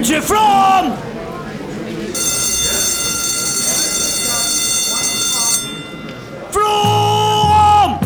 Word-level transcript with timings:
DJ 0.00 0.22
From 0.22 0.96
From 6.50 8.00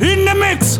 In 0.00 0.24
the 0.24 0.34
mix. 0.36 0.78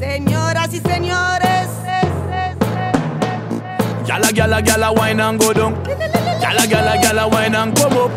Señoras 0.00 0.74
y 0.74 0.80
señores. 0.80 1.68
Gala 4.04 4.32
gala 4.32 4.60
gala 4.60 4.90
wine 4.90 5.20
and 5.20 5.38
go 5.38 5.52
down. 5.52 5.74
Gala 6.40 6.66
gala 6.66 6.98
gala 7.00 7.28
wine 7.28 7.54
and 7.54 7.76
come 7.76 7.92
up. 7.92 8.10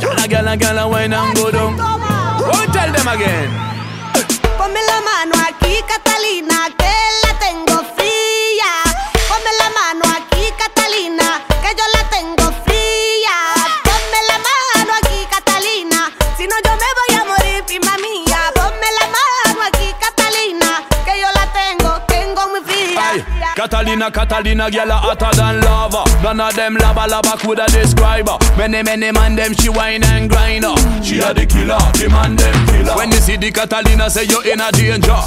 Gala 0.00 0.28
gala 0.28 0.56
gala 0.56 0.86
wine 0.86 1.12
and 1.12 1.36
go 1.36 1.50
down. 1.50 1.76
Go 1.76 2.72
tell 2.72 2.92
them 2.92 3.08
again 3.08 3.67
Catalina, 24.10 24.70
Catalina, 24.70 24.94
a 24.94 24.96
hotter 24.96 25.36
than 25.36 25.60
lava. 25.60 26.04
None 26.22 26.40
of 26.40 26.54
them 26.54 26.74
lava 26.74 27.06
lava 27.08 27.36
coulda 27.38 27.66
describe 27.66 28.28
her. 28.28 28.38
Many, 28.56 28.82
many 28.82 29.12
man 29.12 29.36
them 29.36 29.54
she 29.54 29.68
wine 29.68 30.04
and 30.04 30.28
grind 30.28 30.64
her. 30.64 30.76
She 31.02 31.18
a 31.20 31.34
the 31.34 31.46
killer, 31.46 31.78
the 31.98 32.08
man 32.10 32.36
them 32.36 32.66
killer. 32.66 32.96
When 32.96 33.10
you 33.10 33.18
see 33.18 33.36
the 33.36 33.50
Catalina, 33.50 34.10
say 34.10 34.24
you 34.24 34.40
in 34.42 34.60
a 34.60 34.70
danger. 34.72 35.18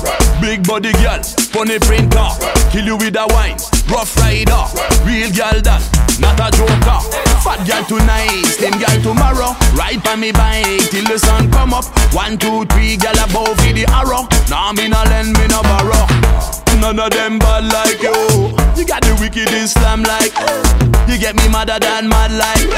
Big 0.41 0.65
body 0.65 0.91
girl, 0.93 1.21
funny 1.53 1.79
printer, 1.79 2.29
kill 2.71 2.85
you 2.85 2.97
with 2.97 3.15
a 3.15 3.25
wine. 3.29 3.57
Rough 3.89 4.15
rider, 4.17 4.63
real 5.05 5.31
girl 5.31 5.61
that, 5.61 5.83
not 6.19 6.39
a 6.39 6.49
joker. 6.55 7.30
Fat 7.42 7.66
girl 7.66 7.84
tonight, 7.86 8.45
slim 8.45 8.78
girl 8.78 9.02
tomorrow. 9.02 9.58
Ride 9.73 10.03
by 10.03 10.16
me 10.16 10.31
bike 10.31 10.89
till 10.94 11.06
the 11.06 11.17
sun 11.17 11.50
come 11.52 11.73
up. 11.73 11.86
One, 12.14 12.38
two, 12.38 12.66
three, 12.66 12.97
girl 12.97 13.17
above 13.17 13.58
for 13.58 13.73
the 13.73 13.86
arrow. 13.89 14.30
Nah, 14.50 14.73
me 14.73 14.88
no 14.88 15.02
lend, 15.09 15.34
me 15.38 15.47
no 15.47 15.62
borrow. 15.64 16.06
None 16.80 17.00
of 17.00 17.09
them 17.12 17.39
bad 17.39 17.66
like 17.73 18.02
you. 18.02 18.53
You 18.78 18.86
got 18.86 19.02
the 19.02 19.17
wicked 19.19 19.50
Islam 19.53 20.03
like. 20.03 20.34
You 21.09 21.17
get 21.17 21.36
me 21.36 21.50
madder 21.50 21.78
than 21.80 22.09
mad 22.09 22.31
like. 22.31 22.69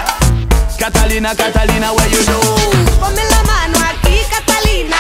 Catalina, 0.79 1.35
Catalina, 1.35 1.93
where 1.93 2.09
you 2.09 2.23
know? 2.27 2.43
Ponme 2.99 3.23
la 3.31 3.41
mano 3.43 3.77
aquí, 3.87 4.19
Catalina, 4.31 4.95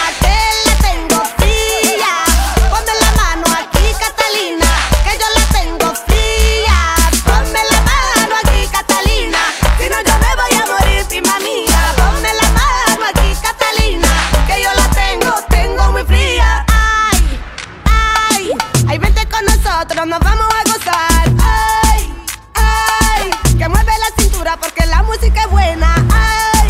nosotros, 19.83 20.07
nos 20.07 20.19
vamos 20.19 20.47
a 20.47 20.63
gozar. 20.71 21.31
Ay, 21.43 22.13
ay, 22.55 23.31
que 23.57 23.67
mueve 23.67 23.91
la 23.99 24.21
cintura 24.23 24.57
porque 24.57 24.85
la 24.85 25.03
música 25.03 25.41
es 25.41 25.49
buena. 25.51 25.93
Ay, 26.09 26.69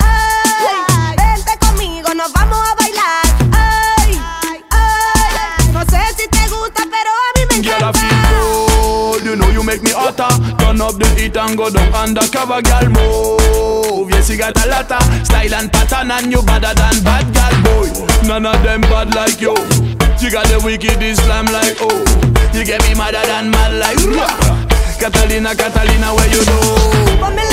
ay, 0.00 1.16
vente 1.18 1.58
conmigo, 1.58 2.14
nos 2.14 2.32
vamos 2.32 2.58
a 2.58 2.74
bailar. 2.76 3.26
Ay, 3.52 4.20
ay, 4.70 5.68
no 5.72 5.80
sé 5.84 6.00
si 6.16 6.28
te 6.28 6.48
gusta, 6.48 6.82
pero 6.90 7.10
a 7.10 7.28
mí 7.36 7.44
me 7.50 7.62
Girl, 7.62 7.72
I 7.72 7.76
encanta. 7.76 7.98
feel 7.98 9.20
good. 9.20 9.24
You 9.24 9.36
know 9.36 9.50
you 9.50 9.62
make 9.62 9.82
me 9.82 9.90
hotter. 9.90 10.28
Turn 10.56 10.80
up 10.80 10.94
the 10.98 11.06
heat 11.20 11.36
and 11.36 11.58
go 11.58 11.68
down 11.68 11.92
undercover, 11.92 12.62
girl. 12.62 12.88
Move. 12.88 14.10
Yes, 14.10 14.30
you 14.30 14.38
got 14.38 14.56
a 14.64 14.68
lotta 14.68 14.98
style 15.26 15.54
and 15.54 15.70
pattern, 15.70 16.10
and 16.10 16.32
you 16.32 16.40
better 16.42 16.72
than 16.72 17.04
bad 17.04 17.26
girl, 17.34 17.54
boy. 17.64 18.26
None 18.26 18.46
of 18.46 18.62
them 18.62 18.80
bad 18.82 19.14
like 19.14 19.42
you. 19.42 19.54
You 20.20 20.30
got 20.30 20.46
the 20.46 20.58
wicked 20.64 21.02
Islam 21.02 21.44
like 21.52 21.76
oh. 21.80 22.35
Catalina, 24.98 25.54
Catalina, 25.54 26.14
where 26.14 26.28
you 26.28 26.44
know? 26.46 27.45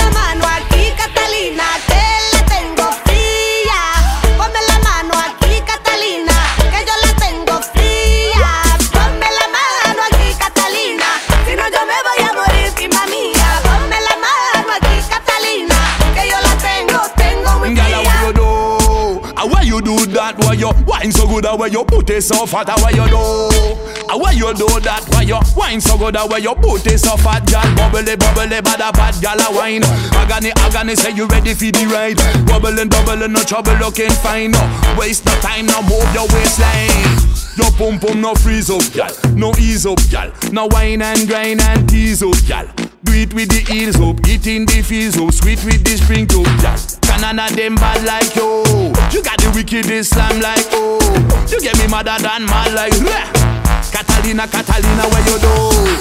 How 21.64 21.70
you 21.70 21.86
put 21.86 22.10
it 22.10 22.22
so 22.22 22.46
fat? 22.46 22.68
Why 22.82 22.90
you 22.90 23.08
do? 23.08 23.24
Why 24.12 24.32
you 24.36 24.54
do 24.54 24.68
that? 24.84 25.08
Why 25.16 25.22
you 25.22 25.40
wine 25.56 25.80
so 25.80 25.98
good? 25.98 26.18
How 26.18 26.28
why 26.28 26.40
you 26.40 26.54
put 26.56 26.86
it 26.88 27.00
so 27.00 27.16
fat? 27.16 27.48
Girl, 27.48 27.64
bubbly, 27.80 28.18
bubbly, 28.18 28.60
bad 28.60 28.84
a 28.84 28.92
bad 28.92 29.16
girl 29.24 29.40
a 29.40 29.48
wine. 29.56 29.82
Agony, 30.12 30.52
agony, 30.60 30.94
say 30.96 31.16
you 31.16 31.26
ready 31.26 31.54
for 31.54 31.72
the 31.72 31.88
ride? 31.88 32.20
Bubbling, 32.52 32.90
bubbling, 32.90 33.32
no 33.32 33.40
trouble, 33.48 33.80
looking 33.80 34.12
fine. 34.12 34.52
No 34.52 34.60
waste 35.00 35.24
no 35.24 35.32
time, 35.40 35.68
no 35.68 35.80
move 35.84 36.04
your 36.12 36.28
waistline. 36.36 36.92
Your 37.56 37.72
pum 37.80 37.96
pum 37.98 38.20
no 38.20 38.36
freeze 38.36 38.70
up, 38.70 38.84
gal. 38.92 39.16
No 39.32 39.54
ease 39.56 39.86
up, 39.86 40.04
gal. 40.12 40.34
No 40.52 40.68
wine 40.68 41.02
and 41.02 41.26
grind 41.30 41.62
and 41.62 41.88
tease 41.88 42.24
up, 42.24 42.36
gal. 42.46 42.68
Do 43.08 43.14
it 43.16 43.34
with 43.34 43.48
the 43.48 43.64
heels 43.72 43.96
up, 44.04 44.20
eating 44.28 44.66
the 44.66 44.84
feels 44.84 45.16
up, 45.16 45.32
sweet 45.32 45.64
with 45.64 45.80
the 45.86 45.96
spring 45.96 46.28
up, 46.28 46.44
gal. 46.60 46.93
Can 47.14 47.22
none 47.22 47.40
of 47.40 47.56
them 47.56 47.76
bad 47.76 48.04
like 48.04 48.36
you. 48.36 48.64
You 49.14 49.22
got 49.22 49.38
the 49.38 49.52
wicked 49.54 49.86
Islam 49.86 50.42
like 50.42 50.66
oh. 50.72 50.98
You 51.48 51.62
get 51.62 51.78
me 51.78 51.86
madder 51.86 52.18
than 52.18 52.46
mad 52.46 52.74
like 52.74 52.98
Rah! 53.06 53.30
Catalina, 53.94 54.48
Catalina, 54.50 55.06
where 55.14 55.22
you 55.30 55.38
do? 55.38 55.54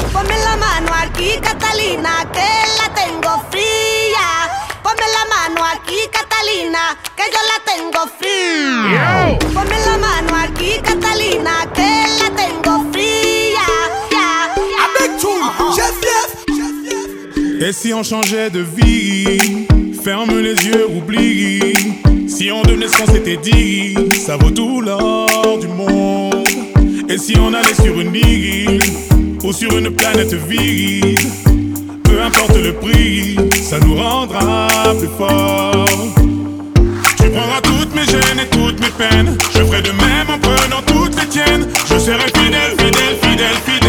Ponme 0.09 0.37
la 0.41 0.57
mano 0.57 0.93
aquí, 0.97 1.37
Catalina, 1.37 2.25
que 2.33 2.49
la 2.79 2.89
tengo 2.97 3.45
fría. 3.51 4.49
Ponme 4.83 5.05
la 5.13 5.25
mano 5.29 5.61
aquí, 5.69 6.01
Catalina, 6.11 6.97
que 7.15 7.25
yo 7.29 7.41
la 7.51 7.59
tengo 7.69 8.09
fría. 8.19 9.37
Ponme 9.53 9.79
la 9.85 9.99
mano 9.99 10.33
aquí, 10.37 10.81
Catalina, 10.81 11.69
que 11.75 12.09
la 12.21 12.31
tengo 12.35 12.91
fría. 12.91 13.69
Ya, 14.11 14.49
ya. 15.77 15.83
Et 17.61 17.73
si 17.73 17.93
on 17.93 18.03
changeait 18.03 18.51
de 18.51 18.63
vie? 18.63 19.62
Ferme 20.05 20.41
les 20.41 20.55
yeux, 20.67 20.89
oublie 20.97 21.61
Si 22.27 22.51
on 22.51 22.63
devenait 22.63 22.89
ce 22.89 22.97
qu'on 22.97 23.13
s'était 23.13 23.37
dit 23.37 23.95
Ça 24.19 24.37
vaut 24.37 24.51
tout 24.51 24.81
l'or 24.81 25.59
du 25.61 25.69
monde 25.69 26.45
Et 27.09 27.19
si 27.19 27.39
on 27.39 27.55
allait 27.55 27.75
sur 27.75 28.01
une 28.01 28.13
île 28.13 28.81
Ou 29.45 29.53
sur 29.53 29.77
une 29.79 29.91
planète 29.91 30.35
vide 30.35 31.21
Peu 32.03 32.21
importe 32.21 32.57
le 32.57 32.73
prix 32.73 33.37
Ça 33.63 33.79
nous 33.79 33.95
rendra 33.95 34.67
plus 34.99 35.09
forts 35.17 35.87
tu 37.19 37.31
prendras 37.31 37.61
toutes 37.63 37.95
mes 37.95 38.05
gênes 38.05 38.41
et 38.41 38.49
toutes 38.49 38.81
mes 38.81 38.91
peines. 38.91 39.39
Je 39.55 39.63
ferai 39.63 39.81
de 39.81 39.93
même 39.93 40.29
en 40.29 40.39
prenant 40.39 40.83
toutes 40.85 41.19
les 41.21 41.29
tiennes. 41.29 41.69
Je 41.89 41.99
serai 41.99 42.27
fidèle, 42.37 42.73
fidèle, 42.73 43.17
fidèle, 43.23 43.57
fidèle. 43.65 43.82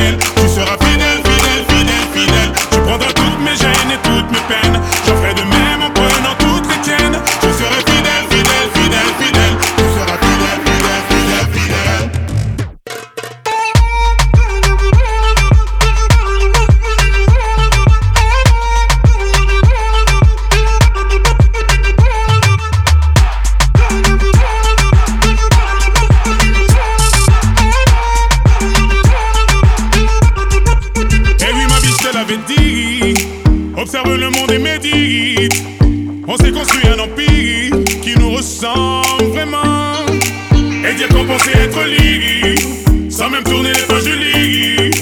Dire 40.97 41.07
qu'on 41.07 41.25
pensait 41.25 41.51
être 41.57 41.83
libre, 41.85 42.61
sans 43.09 43.27
même 43.27 43.43
tourner 43.43 43.71
les 43.73 43.81
pages 43.81 44.03
du 44.03 44.15
livre. 44.15 44.95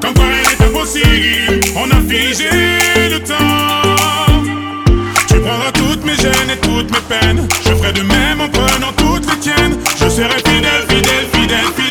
Quand 0.00 0.14
quoi 0.14 0.24
rien 0.24 0.42
n'est 0.42 0.64
impossible, 0.66 1.60
on 1.76 1.90
a 1.90 2.00
figé 2.08 2.48
le 3.10 3.18
temps. 3.20 4.84
Tu 5.28 5.38
prendras 5.40 5.72
toutes 5.72 6.04
mes 6.06 6.16
gênes 6.16 6.50
et 6.50 6.56
toutes 6.56 6.90
mes 6.90 7.16
peines. 7.16 7.46
Je 7.62 7.74
ferai 7.74 7.92
de 7.92 8.02
même 8.02 8.40
en 8.40 8.48
prenant 8.48 8.92
toutes 8.96 9.30
les 9.30 9.38
tiennes. 9.38 9.76
Je 10.00 10.08
serai 10.08 10.38
fidèle, 10.38 10.86
fidèle, 10.88 11.26
fidèle, 11.32 11.66
fidèle. 11.76 11.87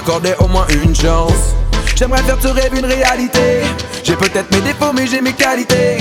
M'accordais 0.00 0.34
au 0.38 0.48
moins 0.48 0.66
une 0.82 0.94
chance. 0.94 1.54
J'aimerais 1.94 2.22
faire 2.22 2.38
ce 2.40 2.48
rêve 2.48 2.72
une 2.74 2.86
réalité. 2.86 3.60
J'ai 4.02 4.16
peut-être 4.16 4.50
mes 4.54 4.62
défauts, 4.62 4.92
mais 4.94 5.06
j'ai 5.06 5.20
mes 5.20 5.34
qualités. 5.34 5.98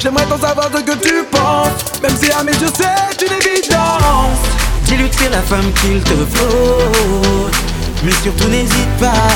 J'aimerais 0.00 0.24
t'en 0.24 0.38
savoir 0.38 0.68
ce 0.74 0.80
que 0.80 0.96
tu 0.98 1.24
penses, 1.30 2.00
même 2.02 2.16
si 2.16 2.30
à 2.32 2.42
mes 2.42 2.52
yeux 2.52 2.72
c'est 2.74 3.24
une 3.24 3.32
évidence. 3.34 4.40
Dis-lui 4.84 5.08
que 5.08 5.14
c'est 5.16 5.28
la 5.28 5.42
femme 5.42 5.70
qu'il 5.74 6.02
te 6.02 6.14
faut, 6.34 7.48
mais 8.02 8.12
surtout 8.22 8.48
n'hésite 8.48 8.96
pas. 8.98 9.30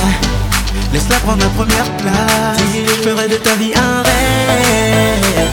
Laisse-la 0.93 1.17
prendre 1.19 1.45
la 1.45 1.51
première 1.51 1.91
place. 1.99 2.59
Je 2.75 3.09
ferai 3.09 3.29
de 3.29 3.37
ta 3.37 3.55
vie 3.55 3.75
un 3.77 4.03
rêve. 4.03 5.49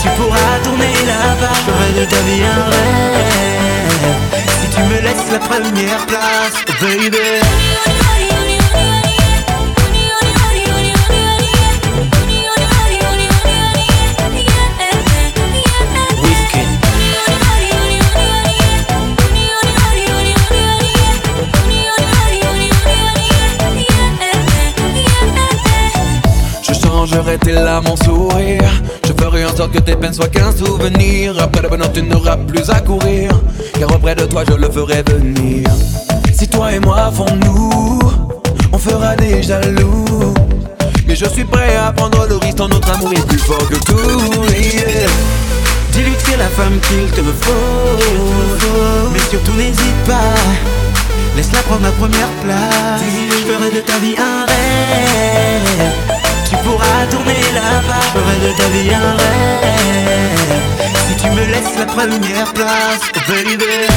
Tu 0.00 0.08
pourras 0.10 0.58
tourner 0.62 0.92
là-bas. 1.06 1.54
Je 1.54 1.72
ferai 1.72 2.00
de 2.00 2.10
ta 2.10 2.20
vie 2.22 2.42
un 2.44 2.70
rêve. 2.70 3.59
Tu 4.80 4.86
me 4.86 5.00
laisses 5.02 5.30
la 5.30 5.38
première 5.40 6.06
place, 6.06 6.64
baby. 6.80 7.18
changerai 26.82 27.38
tes 27.38 27.52
larmes 27.52 27.88
en 27.88 27.96
sourire 27.96 28.70
Je 28.82 28.99
ferai 29.30 29.44
en 29.44 29.56
sorte 29.56 29.72
que 29.72 29.78
tes 29.78 29.96
peines 29.96 30.12
soient 30.12 30.28
qu'un 30.28 30.52
souvenir. 30.52 31.40
Après 31.40 31.62
le 31.62 31.68
bonheur 31.68 31.92
tu 31.92 32.02
n'auras 32.02 32.36
plus 32.36 32.68
à 32.70 32.80
courir 32.80 33.30
Car 33.78 33.90
auprès 33.94 34.14
de 34.14 34.24
toi 34.24 34.42
je 34.48 34.54
le 34.54 34.70
ferai 34.70 35.02
venir. 35.02 35.68
Si 36.32 36.48
toi 36.48 36.72
et 36.72 36.80
moi 36.80 37.10
font 37.12 37.34
nous 37.44 38.00
On 38.72 38.78
fera 38.78 39.14
des 39.16 39.42
jaloux. 39.42 40.34
Mais 41.06 41.16
je 41.16 41.26
suis 41.26 41.44
prêt 41.44 41.76
à 41.76 41.92
prendre 41.92 42.26
le 42.28 42.36
risque 42.36 42.58
notre 42.58 42.90
amour 42.90 43.12
est 43.12 43.26
plus 43.26 43.38
fort 43.38 43.68
que 43.68 43.76
tout. 43.76 44.44
Dis-lui 45.92 46.14
la 46.38 46.48
femme 46.48 46.78
qu'il 46.80 47.10
te 47.10 47.22
faut. 47.22 49.10
Mais 49.12 49.18
surtout 49.30 49.52
n'hésite 49.56 50.04
pas. 50.06 50.34
Laisse-la 51.36 51.60
prendre 51.62 51.82
la 51.82 51.92
première 51.92 52.30
place. 52.42 53.02
Je 53.30 53.52
ferai 53.52 53.70
de 53.70 53.80
ta 53.80 53.98
vie 53.98 54.14
un 54.18 54.46
rêve 54.46 56.09
pourras 56.70 57.06
tourner 57.10 57.42
là-bas. 57.54 58.00
Je 58.02 58.18
ferai 58.18 58.36
de 58.44 58.50
ta 58.56 58.66
vie 58.72 58.94
un 58.94 59.12
rêve. 59.22 60.60
Si 61.06 61.14
tu 61.16 61.30
me 61.30 61.44
laisses 61.52 61.76
la 61.78 61.86
première 61.86 62.52
place, 62.52 63.04
baby. 63.28 63.88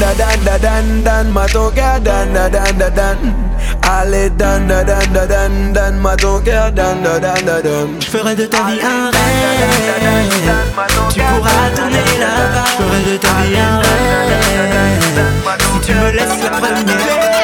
dan 0.00 0.44
da 0.44 0.58
dan 0.58 1.02
dan 1.02 1.26
dan 2.02 2.32
da 2.32 2.48
dan 2.48 2.78
da 2.78 2.88
dan 2.90 3.49
Allez 3.98 4.30
dan 4.38 4.68
da 4.68 4.84
dan 4.84 5.12
da 5.12 5.26
dan 5.26 5.72
dan 5.74 5.98
ma 6.00 6.14
ton 6.14 6.40
cœur 6.44 6.70
dan 6.70 7.02
da 7.02 7.18
dan 7.18 7.44
da 7.44 7.60
dan 7.60 7.88
Je 7.98 8.08
ferai 8.10 8.36
de 8.36 8.46
ta 8.46 8.62
vie 8.66 8.80
un 8.82 9.10
rêve 9.10 10.40
Tu 11.12 11.20
pourras 11.20 11.70
tourner 11.74 12.10
là-bas 12.22 12.70
Je 12.70 12.82
ferai 12.82 13.02
de 13.10 13.16
ta 13.18 13.32
vie 13.42 13.58
un 13.58 13.78
rêve 13.82 15.18
Si 15.72 15.86
tu 15.86 15.92
me 15.94 16.10
laisses 16.12 16.42
la 16.44 16.50
première 16.50 17.39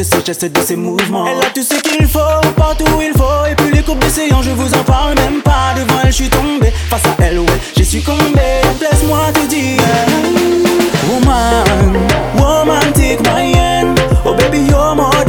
de 0.00 0.04
ses 0.04 0.24
gestes 0.24 0.44
de 0.46 0.60
ses 0.62 0.76
mouvements. 0.76 1.26
Elle 1.26 1.44
a 1.44 1.50
tout 1.50 1.62
ce 1.62 1.74
qu'il 1.74 2.06
faut, 2.06 2.40
partout 2.56 2.84
où 2.96 3.02
il 3.02 3.12
faut. 3.12 3.46
Et 3.50 3.54
puis 3.54 3.70
les 3.70 3.82
courbes 3.82 3.98
d'océan, 3.98 4.40
je 4.40 4.50
vous 4.50 4.72
en 4.72 4.82
parle 4.82 5.14
même 5.16 5.42
pas. 5.42 5.74
De 5.76 5.80
vol, 5.80 6.06
je 6.06 6.12
suis 6.12 6.30
tombé 6.30 6.72
face 6.88 7.04
à 7.04 7.22
elle, 7.22 7.40
ouais, 7.40 7.60
j'ai 7.76 7.84
succombé. 7.84 8.62
Laisse-moi 8.80 9.20
te 9.34 9.46
dire. 9.46 9.82
Woman, 11.10 11.98
woman, 12.38 12.92
take. 12.94 13.18
Oh, 14.24 14.34
baby, 14.34 14.60
you're 14.70 14.94
more 14.94 15.24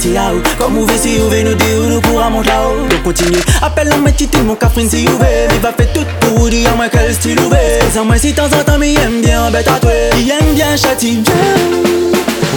si 0.00 0.12
la 0.16 0.30
ou 0.32 0.40
Kom 0.58 0.78
ouve 0.80 0.96
si 0.98 1.18
ouve 1.20 1.42
nou 1.44 1.54
di 1.54 1.70
ou 1.76 1.90
nou 1.92 2.00
pou 2.08 2.18
a 2.18 2.30
la 2.30 2.58
ou 2.68 2.88
Don 2.88 3.02
kontinye, 3.04 3.42
apel 3.62 3.92
an 3.92 4.02
men 4.04 4.16
titil 4.16 4.44
moun 4.48 4.58
ka 4.58 4.70
frin 4.72 4.88
si 4.88 5.04
ouve 5.12 5.30
Mi 5.52 5.60
va 5.60 5.72
fe 5.76 5.88
tout 5.94 6.08
pou 6.24 6.46
ou 6.46 6.50
di 6.52 6.64
an 6.66 6.78
mwen 6.80 6.90
kel 6.92 7.12
stil 7.14 7.40
ouve 7.44 7.60
San 7.92 8.08
mwen 8.08 8.20
si 8.22 8.32
tan 8.32 8.48
zan 8.50 8.64
tan 8.64 8.80
mi 8.80 8.94
yem 8.96 9.20
bien 9.20 9.52
bet 9.52 9.68
atwe 9.68 9.96
Mi 10.16 10.28
yem 10.30 10.54
bien 10.56 10.76
chati 10.80 11.18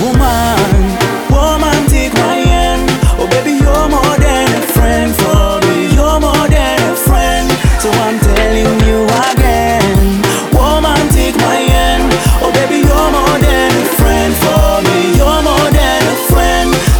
Woman, 0.03 0.59
woman 1.29 1.87
take 1.87 2.13
my 2.13 2.35
hand. 2.35 2.89
Oh 3.19 3.27
baby 3.29 3.51
you're 3.61 3.87
more 3.87 4.17
than 4.17 4.49
a 4.51 4.61
friend 4.75 5.15
for 5.15 5.61
me. 5.67 5.95
You're 5.95 6.19
more 6.19 6.47
than 6.49 6.79
a 6.91 6.95
friend. 6.95 7.47
So 7.79 7.89
I'm 7.89 8.22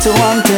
to 0.04 0.10
want 0.20 0.46
to 0.46 0.53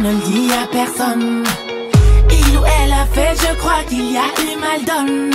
ne 0.00 0.12
le 0.12 0.18
dis 0.26 0.50
à 0.52 0.66
personne. 0.66 1.44
Il 2.30 2.58
ou 2.58 2.62
elle 2.64 2.92
a 2.92 3.06
fait, 3.12 3.34
je 3.36 3.54
crois 3.58 3.82
qu'il 3.88 4.12
y 4.12 4.16
a 4.16 4.28
eu 4.40 4.56
mal 4.58 4.80
donne. 4.86 5.30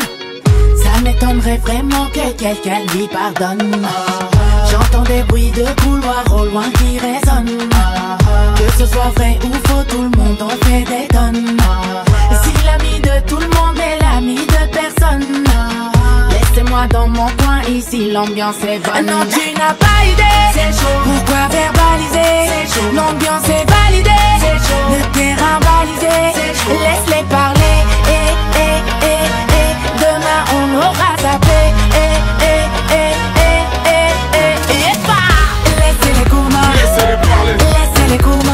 Ça 0.81 1.01
m'étonnerait 1.01 1.57
vraiment 1.57 2.07
que 2.13 2.31
quelqu'un 2.33 2.79
lui 2.93 3.07
pardonne. 3.07 3.85
J'entends 4.69 5.03
des 5.03 5.23
bruits 5.23 5.51
de 5.51 5.65
couloir 5.83 6.23
au 6.35 6.45
loin 6.45 6.69
qui 6.77 6.97
résonnent. 6.97 7.69
Que 8.57 8.71
ce 8.77 8.85
soit 8.85 9.11
vrai 9.15 9.37
ou 9.43 9.53
faux, 9.67 9.83
tout 9.87 10.01
le 10.01 10.17
monde 10.17 10.41
en 10.41 10.65
fait 10.65 10.83
des 10.83 11.07
tonnes. 11.07 11.57
Si 12.43 12.65
l'ami 12.65 12.99
de 13.01 13.27
tout 13.27 13.37
le 13.37 13.47
monde 13.47 13.77
est 13.77 14.01
l'ami 14.01 14.35
de 14.35 14.71
personne. 14.71 15.45
Laissez-moi 16.55 16.87
dans 16.87 17.09
mon 17.09 17.27
coin, 17.43 17.61
ici 17.67 18.11
l'ambiance 18.11 18.63
est 18.63 18.79
bonne. 18.79 19.05
Non, 19.07 19.25
tu 19.29 19.53
n'as 19.59 19.73
pas 19.73 20.05
idée. 20.05 20.23
C'est 20.53 20.71
chaud. 20.71 20.87
Pourquoi 21.03 21.49
verbaliser? 21.49 22.69
L'ambiance 22.93 23.49
est 23.49 23.69
validée. 23.69 24.09
Le 24.89 25.01
terrain 25.11 25.59
balisé. 25.59 26.15
Laisse-les 26.69 27.23
parler. 27.23 27.83
Et, 28.07 28.31
et, 28.57 28.79
et, 29.05 29.19
et. 29.59 29.71
Demain 29.99 30.41
on 30.55 30.77
aura 30.77 31.11
sa 31.17 31.37
paix. 31.39 31.73
Et, 31.91 32.15
et, 32.45 32.63
et, 32.95 33.11
et, 33.35 33.61
et, 33.91 34.07
et, 34.39 34.77
et, 34.77 34.97
pas. 35.05 35.27
Laissez-les 35.81 36.29
courmas. 36.29 36.71
Laissez-les 36.73 37.19
parler. 37.27 37.55
Laissez-les 37.57 38.17
courmas. 38.19 38.44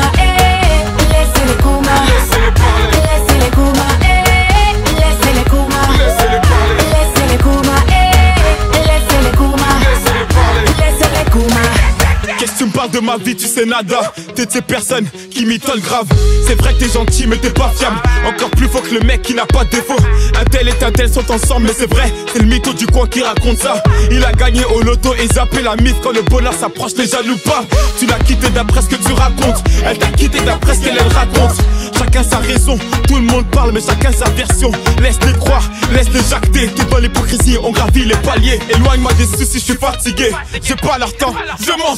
De 12.87 12.99
ma 12.99 13.17
vie, 13.17 13.35
tu 13.35 13.47
sais 13.47 13.65
nada. 13.65 14.13
T'es 14.35 14.45
de 14.45 14.51
ces 14.51 14.61
personnes 14.61 15.05
qui 15.29 15.45
m'étonnent 15.45 15.79
grave. 15.79 16.07
C'est 16.47 16.55
vrai 16.55 16.73
que 16.73 16.79
t'es 16.79 16.89
gentil 16.89 17.27
mais 17.27 17.37
t'es 17.37 17.49
pas 17.49 17.71
fiable. 17.75 17.97
Encore 18.25 18.49
plus 18.51 18.67
faux 18.67 18.79
que 18.81 18.93
le 18.95 19.01
mec 19.01 19.21
qui 19.21 19.33
n'a 19.33 19.45
pas 19.45 19.63
de 19.65 19.69
défaut. 19.69 19.97
Un 20.39 20.43
tel 20.45 20.67
et 20.67 20.83
un 20.83 20.91
tel 20.91 21.11
sont 21.11 21.29
ensemble 21.31 21.67
mais 21.67 21.73
c'est 21.77 21.89
vrai 21.89 22.11
C'est 22.33 22.39
le 22.39 22.45
mytho 22.45 22.73
du 22.73 22.87
coin 22.87 23.07
qui 23.07 23.21
raconte 23.21 23.59
ça. 23.59 23.81
Il 24.11 24.23
a 24.23 24.31
gagné 24.31 24.63
au 24.65 24.81
loto 24.81 25.13
et 25.15 25.27
zappé 25.27 25.61
la 25.61 25.75
mif 25.75 25.95
Quand 26.01 26.11
le 26.11 26.21
bonheur 26.23 26.53
s'approche 26.53 26.93
les 26.97 27.07
jaloux 27.07 27.37
pas. 27.45 27.63
Tu 27.99 28.05
l'as 28.05 28.19
quitté 28.19 28.49
d'après 28.49 28.81
ce 28.81 28.87
que 28.87 28.95
tu 28.95 29.13
racontes. 29.13 29.63
Elle 29.85 29.97
t'a 29.97 30.07
quitté 30.07 30.39
d'après 30.41 30.75
ce 30.75 30.81
qu'elle 30.81 30.97
elle 30.97 31.13
raconte. 31.13 31.57
Chacun 31.97 32.23
sa 32.23 32.37
raison, 32.37 32.77
tout 33.07 33.15
le 33.15 33.21
monde 33.21 33.45
parle 33.51 33.71
mais 33.71 33.81
chacun 33.81 34.11
sa 34.11 34.29
version. 34.31 34.71
Laisse-les 35.01 35.33
croire, 35.33 35.63
laisse-les 35.93 36.21
jacter. 36.29 36.67
T'es 36.67 36.83
dans 36.85 36.97
l'hypocrisie, 36.97 37.57
on 37.63 37.71
gravit 37.71 38.05
les 38.05 38.15
paliers. 38.15 38.59
Éloigne-moi 38.69 39.13
des 39.13 39.25
soucis, 39.25 39.59
je 39.59 39.59
suis 39.59 39.77
fatigué. 39.77 40.31
J'ai 40.61 40.75
pas 40.75 40.97
leur 40.97 41.15
temps, 41.15 41.33
je 41.59 41.71
Non, 41.71 41.95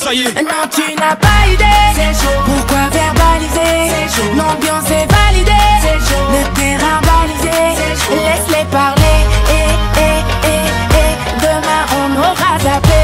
tu 0.76 0.96
n'as 0.96 1.16
pas 1.16 1.48
idée. 1.48 1.66
Pourquoi 2.46 2.90
verbaliser? 2.92 4.08
L'ambiance 4.36 4.90
est 4.90 5.08
validée. 5.12 5.52
Le 6.34 6.44
terrain 6.54 7.00
balisé. 7.02 7.60
Laisse-les 8.10 8.66
parler. 8.72 9.20
Et, 9.50 9.72
et, 10.00 10.20
et, 10.54 10.66
et. 11.02 11.14
Demain 11.42 11.84
on 12.02 12.10
aura 12.18 12.52
zappé. 12.60 13.04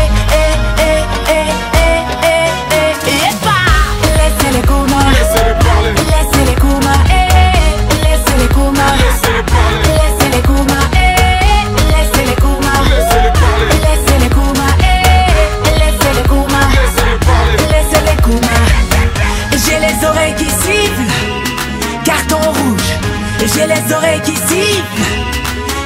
Les 23.80 23.94
oreilles 23.94 24.22
qui 24.22 24.36
sifflent, 24.36 25.04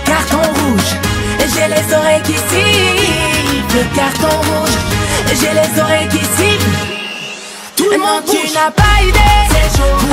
carton 0.05 0.37
rouge. 0.37 0.95
J'ai 1.39 1.67
les 1.67 1.95
oreilles 1.95 2.21
qui 2.23 2.33
sifflent, 2.33 3.95
carton 3.95 4.37
rouge. 4.37 4.77
J'ai 5.29 5.53
les 5.53 5.81
oreilles 5.81 6.07
qui 6.09 6.19
sifflent. 6.19 6.77
Tout 7.75 7.89
le 7.91 7.97
monde 7.97 8.23
tu 8.29 8.53
n'as 8.53 8.71
pas 8.71 9.01
idée. 9.01 9.33
Pourquoi 9.99 10.12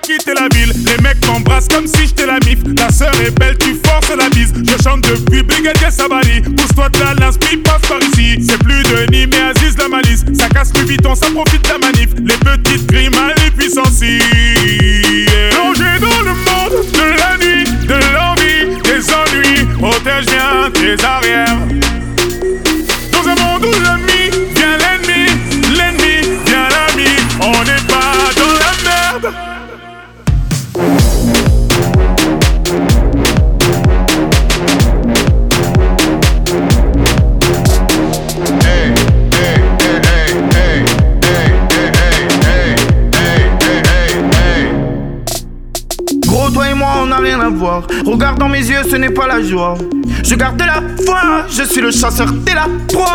quitter 0.00 0.34
la 0.34 0.49
suis 51.70 51.80
le 51.80 51.90
chasseur, 51.92 52.28
t'es 52.44 52.54
la 52.54 52.66
proie. 52.88 53.09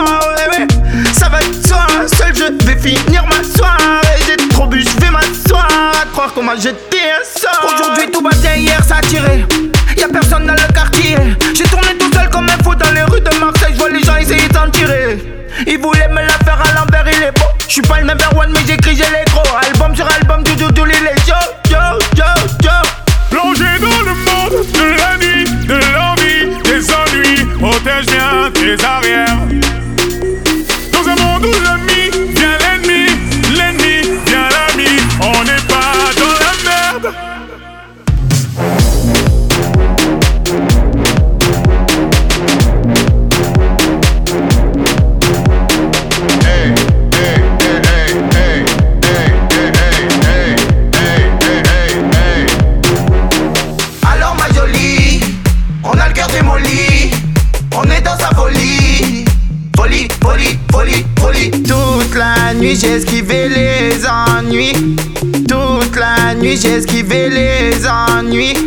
J'ai 66.66 66.74
esquivé 66.74 67.30
les 67.30 67.88
ennuis. 67.88 68.65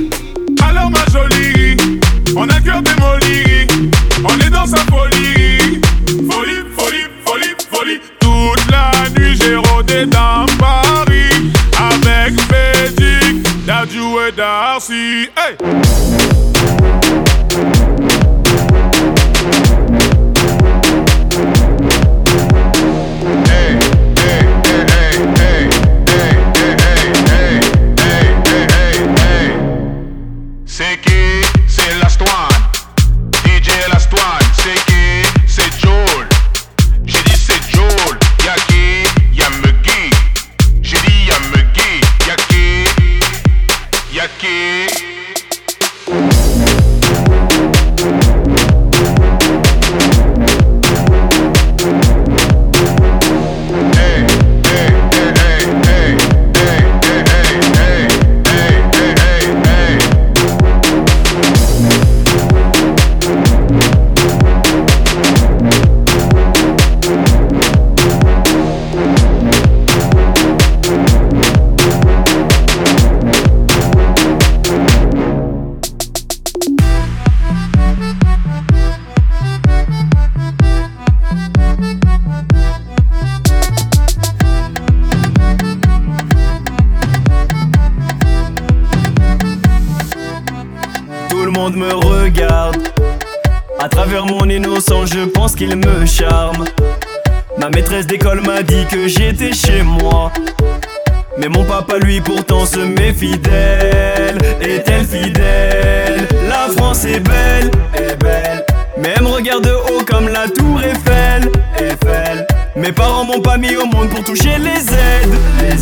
Tour 110.47 110.81
Eiffel, 110.81 111.51
Eiffel. 111.77 112.47
Mes 112.77 112.93
parents 112.93 113.25
m'ont 113.25 113.41
pas 113.41 113.57
mis 113.57 113.75
au 113.77 113.87
monde 113.87 114.09
pour 114.09 114.23
toucher 114.23 114.57
les 114.59 114.93
aides. 114.93 115.79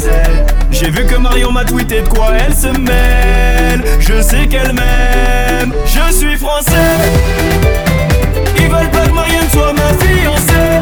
J'ai 0.70 0.90
vu 0.90 1.04
que 1.04 1.16
Marion 1.16 1.52
m'a 1.52 1.64
tweeté 1.64 2.00
de 2.00 2.08
quoi 2.08 2.28
elle 2.38 2.54
se 2.54 2.68
mêle. 2.68 3.84
Je 3.98 4.22
sais 4.22 4.46
qu'elle 4.46 4.72
m'aime, 4.72 5.74
je 5.84 6.12
suis 6.14 6.36
français. 6.36 6.72
Ils 8.56 8.68
veulent 8.68 8.90
pas 8.90 9.06
que 9.06 9.12
Marianne 9.12 9.50
soit 9.52 9.72
ma 9.74 9.88
fiancée. 10.04 10.80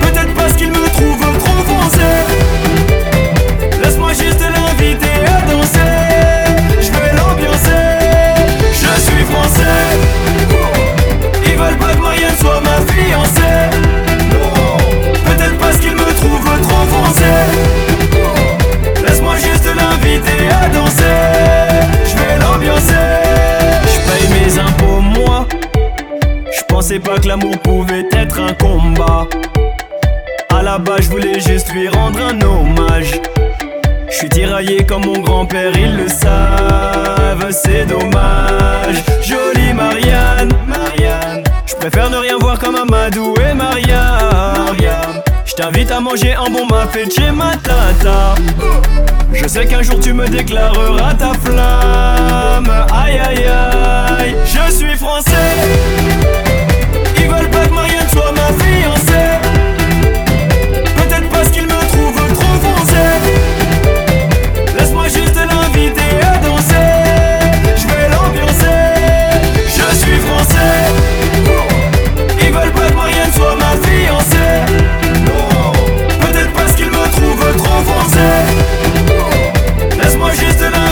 Peut-être 0.00 0.34
parce 0.34 0.52
qu'ils 0.54 0.70
me 0.70 0.88
trouvent 0.90 1.38
trop 1.38 1.62
foncé. 1.64 2.69
Pensais 26.80 26.98
pas 26.98 27.18
que 27.18 27.28
l'amour 27.28 27.58
pouvait 27.58 28.06
être 28.10 28.40
un 28.40 28.54
combat. 28.54 29.26
À 30.48 30.62
la 30.62 30.78
base, 30.78 31.02
je 31.02 31.10
voulais 31.10 31.38
juste 31.38 31.70
lui 31.74 31.88
rendre 31.88 32.18
un 32.22 32.40
hommage. 32.40 33.20
Je 34.10 34.16
suis 34.16 34.30
tiraillé 34.30 34.86
comme 34.86 35.04
mon 35.04 35.18
grand-père, 35.18 35.72
ils 35.76 35.94
le 35.94 36.08
savent, 36.08 37.50
c'est 37.50 37.84
dommage. 37.84 38.96
Jolie 39.22 39.74
Marianne, 39.74 40.54
Marianne. 40.66 41.44
Je 41.66 41.74
préfère 41.74 42.08
ne 42.08 42.16
rien 42.16 42.38
voir 42.38 42.58
comme 42.58 42.76
Amadou 42.76 43.34
et 43.36 43.52
Marianne. 43.52 45.20
Je 45.44 45.52
t'invite 45.52 45.90
à 45.90 46.00
manger 46.00 46.32
un 46.32 46.48
bon 46.48 46.66
chez 47.14 47.30
ma 47.30 47.56
tata. 47.56 48.36
Je 49.34 49.46
sais 49.46 49.66
qu'un 49.66 49.82
jour 49.82 50.00
tu 50.00 50.14
me 50.14 50.26
déclareras 50.26 51.12
ta 51.12 51.34
flamme. 51.44 52.72
Aïe 52.90 53.20
aïe 53.28 53.44
aïe, 54.18 54.34
je 54.46 54.72
suis 54.72 54.96
français. 54.96 56.49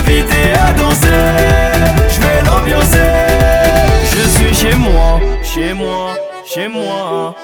L'inviter 0.09 0.53
à 0.53 0.73
danser. 0.73 1.07
Je 2.09 2.19
vais 2.19 2.41
l'ambiancer. 2.45 2.97
Je 4.03 4.27
suis 4.29 4.55
chez 4.55 4.75
moi, 4.75 5.19
chez 5.43 5.73
moi, 5.73 6.15
chez 6.45 6.67
moi. 6.67 7.35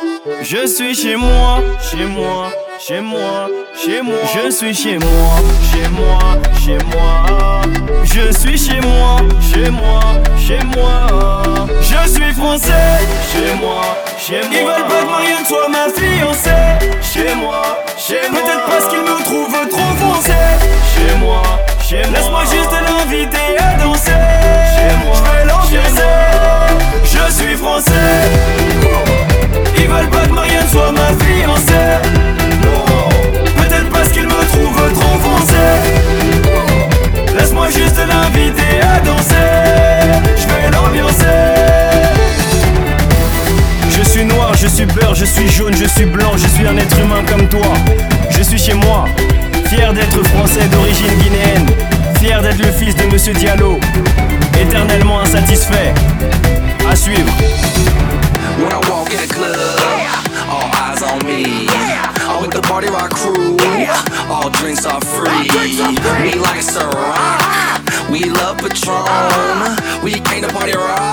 Je 0.41 0.65
suis 0.67 0.95
chez 0.95 1.15
moi, 1.15 1.61
chez 1.81 2.05
moi, 2.05 2.51
chez 2.79 3.01
moi, 3.01 3.47
chez 3.75 4.01
moi. 4.01 4.25
Je 4.33 4.51
suis 4.51 4.73
chez 4.73 4.97
moi, 4.97 5.39
chez 5.71 5.89
moi, 5.89 6.37
chez 6.63 6.77
moi. 6.91 7.61
Je 8.03 8.37
suis 8.39 8.57
chez 8.57 8.81
moi, 8.81 9.21
chez 9.41 9.69
moi, 9.69 10.01
chez 10.37 10.59
moi. 10.75 11.67
Je 11.81 12.09
suis 12.09 12.33
français, 12.33 12.71
chez 13.31 13.53
moi, 13.61 13.81
chez 14.17 14.41
moi. 14.41 14.49
Ils 14.51 14.65
veulent 14.65 14.87
pas 14.87 15.01
que 15.01 15.11
Marianne 15.11 15.45
soit 15.45 15.69
ma 15.69 15.89
fiancée. 15.89 16.49
Chez 17.01 17.35
moi, 17.35 17.83
chez 17.97 18.29
moi. 18.31 18.41
Peut-être 18.41 18.65
parce 18.67 18.87
qu'ils 18.87 19.01
me 19.01 19.23
trouvent 19.23 19.69
trop 19.69 20.05
moi, 20.05 20.19
chez 20.23 21.15
moi. 21.19 21.41
Laisse-moi 21.91 22.41
juste 22.45 22.71
l'inviter 22.71 23.57
à 23.59 23.77
danser. 23.77 24.11
Je 24.11 25.21
vais 25.23 25.45
l'ambiancer. 25.45 26.01
Je 27.03 27.31
suis 27.31 27.55
français. 27.55 27.91
Ils 29.77 29.87
veulent 29.87 30.09
pas 30.09 30.25
que 30.25 30.31
Marianne 30.31 30.67
soit 30.67 30.91
ma 30.91 31.13
fiancée. 31.23 32.44
Le 53.27 53.33
fils 53.33 53.39
Diallo, 53.39 53.79
éternellement 54.59 55.21
insatisfait. 55.21 55.93
À 56.89 56.95
suivre. 56.95 57.31
When 58.57 58.71
I 58.71 58.75
walk 58.89 59.11
in 59.11 59.17
the 59.17 59.33
club, 59.33 59.79
all 60.49 60.69
eyes 60.73 61.01
on 61.01 61.25
me. 61.25 61.67
I'm 62.27 62.41
with 62.41 62.51
the 62.51 62.61
party 62.61 62.87
rock 62.87 63.11
crew, 63.11 63.57
all 64.29 64.49
drinks 64.49 64.85
are 64.85 65.01
free. 65.01 65.49
We 66.21 66.35
like 66.39 66.61
Ciroc, 66.61 68.09
we 68.09 68.29
love 68.29 68.57
Patron. 68.57 69.75
We 70.03 70.19
came 70.19 70.43
to 70.43 70.53
party 70.53 70.73
rock, 70.73 71.04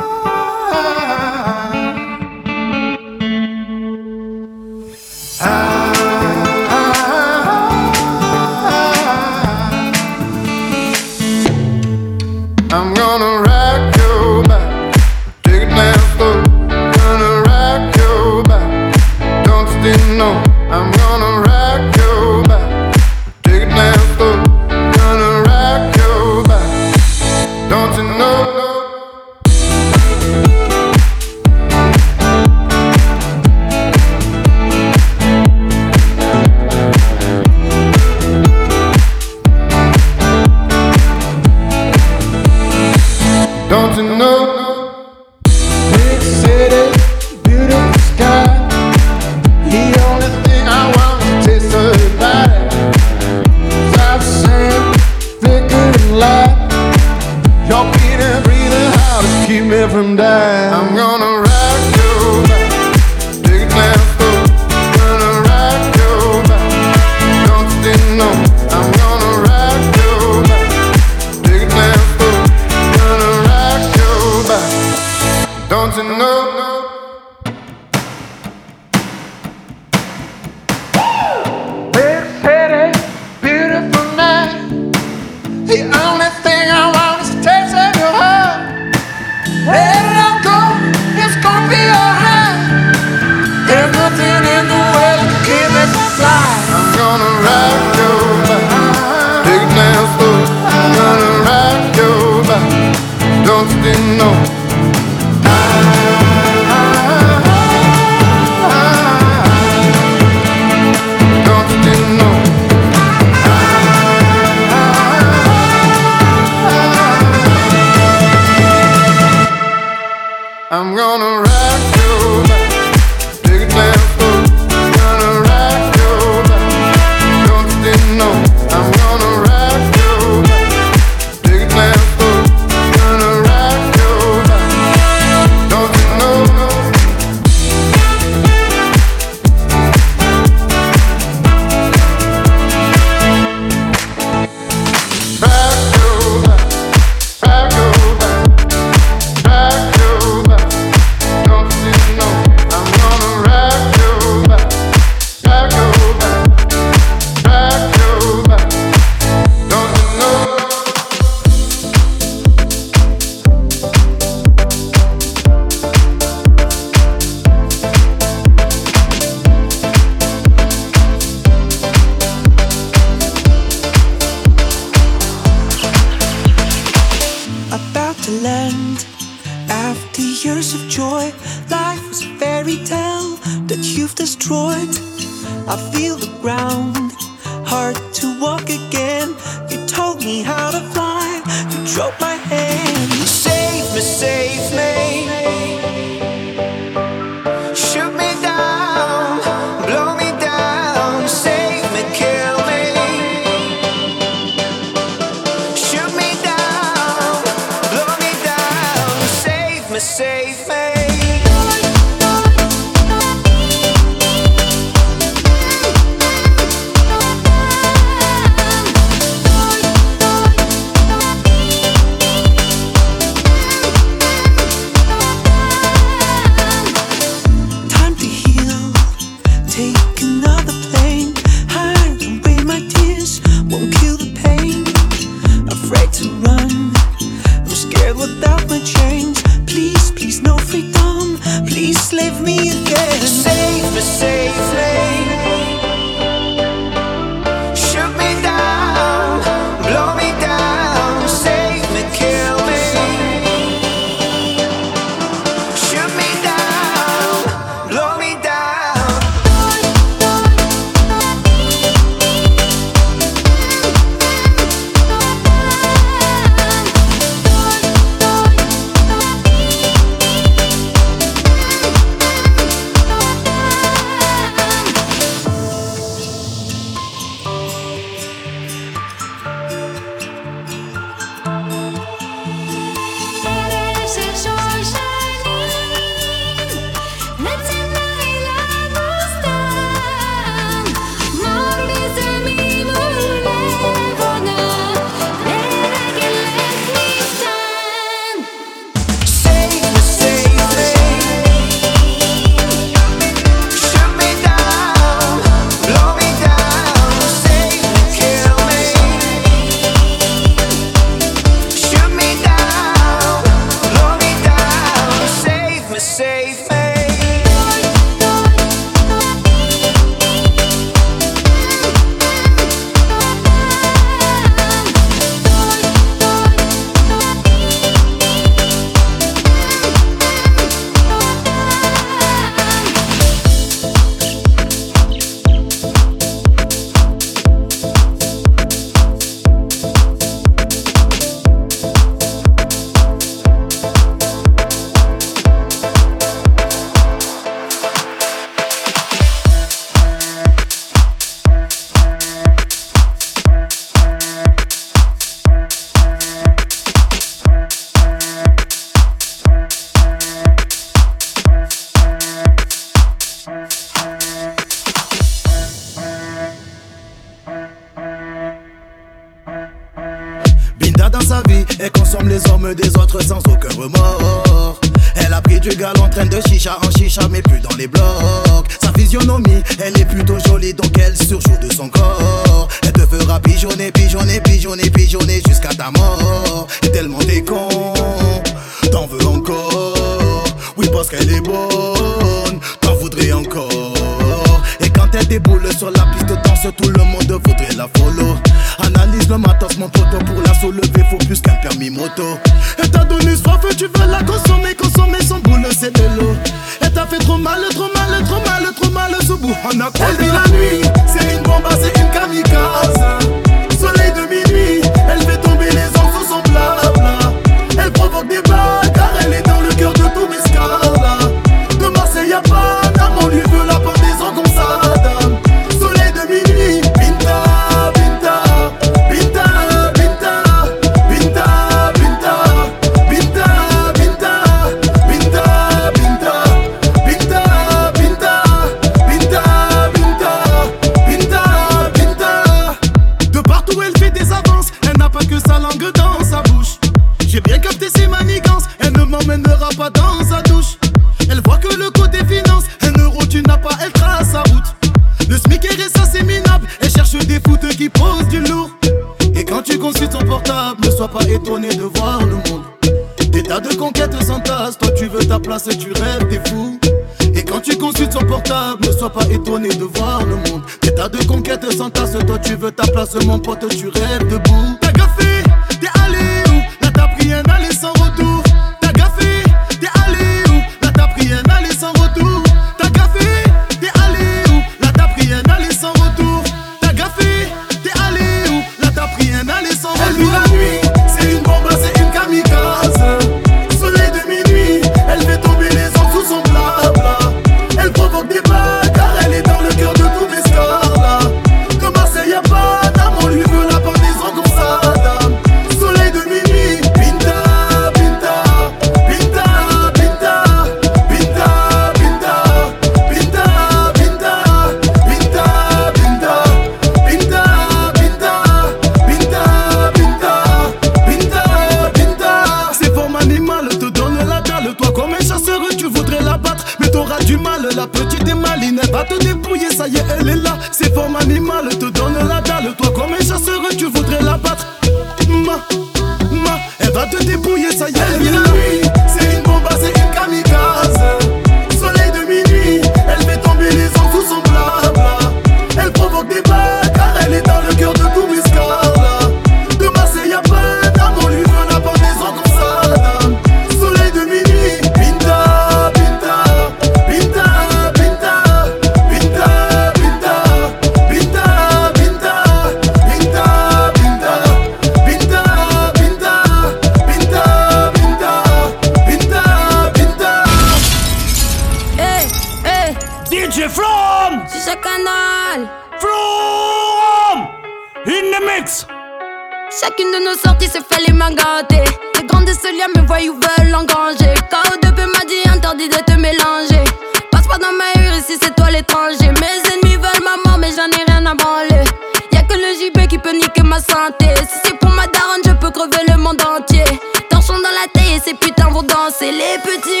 Les 581.21 582.25
grandes 582.25 582.45
de 582.45 582.51
ce 582.51 582.75
lien 582.75 582.87
me 582.95 583.05
voyous 583.05 583.35
veulent 583.35 583.75
engranger. 583.75 584.33
K.O.D.P 584.49 585.01
m'a 585.05 585.23
dit 585.27 585.47
interdit 585.53 585.87
de 585.87 585.97
te 585.97 586.13
mélanger. 586.13 586.83
Passe 587.31 587.45
pas 587.47 587.59
dans 587.59 587.71
ma 587.73 587.93
rue 587.93 588.17
ici, 588.17 588.39
c'est 588.41 588.55
toi 588.55 588.71
l'étranger. 588.71 589.31
Mes 589.39 589.61
ennemis 589.71 589.97
veulent 589.97 590.23
ma 590.23 590.49
mort, 590.49 590.57
mais 590.57 590.71
j'en 590.71 590.89
ai 590.89 591.03
rien 591.05 591.23
à 591.27 591.35
branler. 591.35 591.85
Y'a 592.33 592.41
que 592.41 592.55
le 592.55 592.73
JB 592.73 593.07
qui 593.07 593.19
peut 593.19 593.33
niquer 593.33 593.61
ma 593.61 593.77
santé. 593.77 594.33
Si 594.49 594.57
c'est 594.65 594.79
pour 594.79 594.89
ma 594.89 595.05
daronne, 595.05 595.43
je 595.45 595.51
peux 595.51 595.69
crever 595.69 596.01
le 596.07 596.17
monde 596.17 596.41
entier. 596.41 596.85
Torchon 597.29 597.53
dans 597.53 597.69
la 597.69 597.85
tête 597.93 598.17
et 598.17 598.19
ces 598.19 598.33
putains 598.33 598.69
vont 598.69 598.81
danser. 598.81 599.31
Les 599.31 599.59
petits 599.61 600.00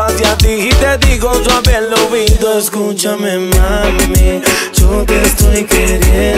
hacia 0.00 0.36
ti 0.38 0.68
y 0.68 0.70
te 0.70 0.98
digo 1.06 1.32
suave 1.44 1.74
al 1.76 1.92
oído, 1.94 2.58
escúchame 2.58 3.38
mami, 3.38 4.40
yo 4.74 5.04
te 5.04 5.22
estoy 5.22 5.64
queriendo. 5.64 6.37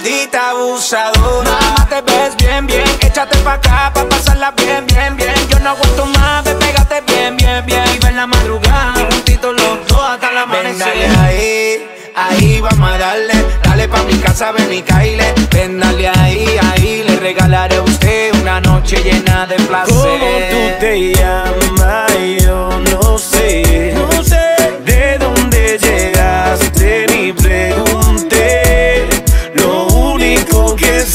maldita 0.00 0.50
abusadora. 0.50 1.50
Mamá 1.50 1.88
te 1.88 2.00
ves 2.02 2.36
bien, 2.36 2.66
bien, 2.66 2.84
échate 3.00 3.36
pa' 3.38 3.54
acá 3.54 3.90
pa' 3.94 4.08
pasarla 4.08 4.50
bien, 4.52 4.86
bien, 4.86 5.16
bien. 5.16 5.34
Yo 5.48 5.58
no 5.60 5.70
aguanto 5.70 6.06
más, 6.06 6.44
ve, 6.44 6.54
pégate 6.54 7.02
bien, 7.06 7.36
bien, 7.36 7.64
bien. 7.66 7.84
Y 7.94 7.98
ven 7.98 8.16
la 8.16 8.26
madrugada, 8.26 8.94
y 8.96 9.12
juntitos 9.12 9.54
los 9.54 9.86
dos 9.86 10.02
hasta 10.02 10.32
la 10.32 10.42
amanecer. 10.42 10.86
Ven, 10.86 11.12
dale 11.12 11.18
ahí, 11.18 11.88
ahí 12.16 12.60
vamos 12.60 12.90
a 12.90 12.98
darle. 12.98 13.34
Dale 13.62 13.88
pa' 13.88 14.02
mi 14.04 14.14
casa, 14.18 14.52
ven 14.52 14.72
y 14.72 14.82
caile. 14.82 15.34
Ven, 15.52 15.78
dale 15.78 16.08
ahí, 16.08 16.58
ahí. 16.72 17.02
Le 17.06 17.16
regalaré 17.16 17.76
a 17.76 17.82
usted 17.82 18.34
una 18.40 18.60
noche 18.60 19.02
llena 19.02 19.46
de 19.46 19.56
placer. 19.56 19.94
¿Cómo 19.94 20.38
tú 20.50 20.80
te 20.80 21.12
llamas? 21.14 21.49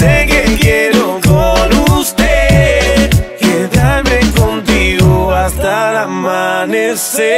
Sé 0.06 0.28
que 0.28 0.43
quiero 0.60 1.20
con 1.26 1.97
usted 1.97 3.10
quedarme 3.39 4.20
contigo 4.39 5.32
hasta 5.34 5.89
el 5.89 5.97
amanecer. 5.97 7.35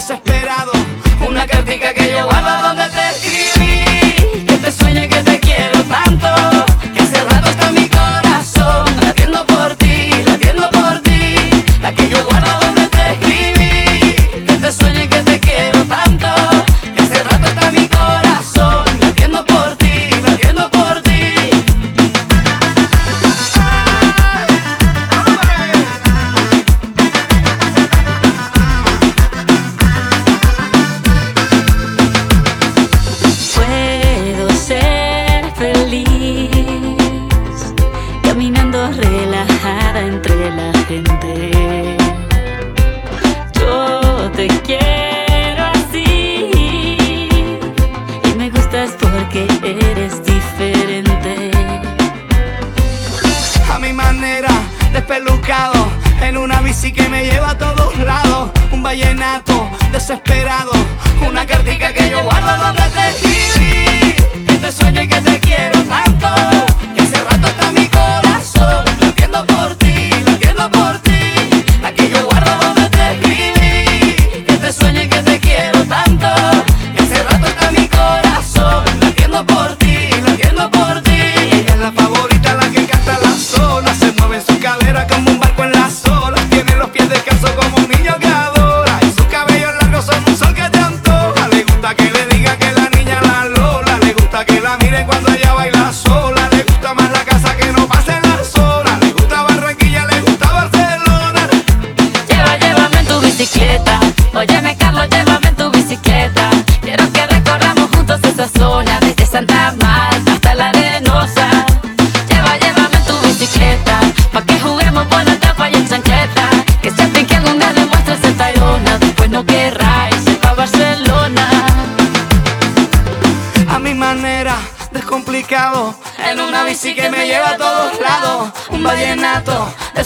desesperado. 0.00 0.72
Una 1.28 1.46
cartica 1.46 1.92
que 1.92 2.10
yo 2.10 2.24
guardaba 2.24 2.69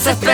desesperado. 0.05 0.34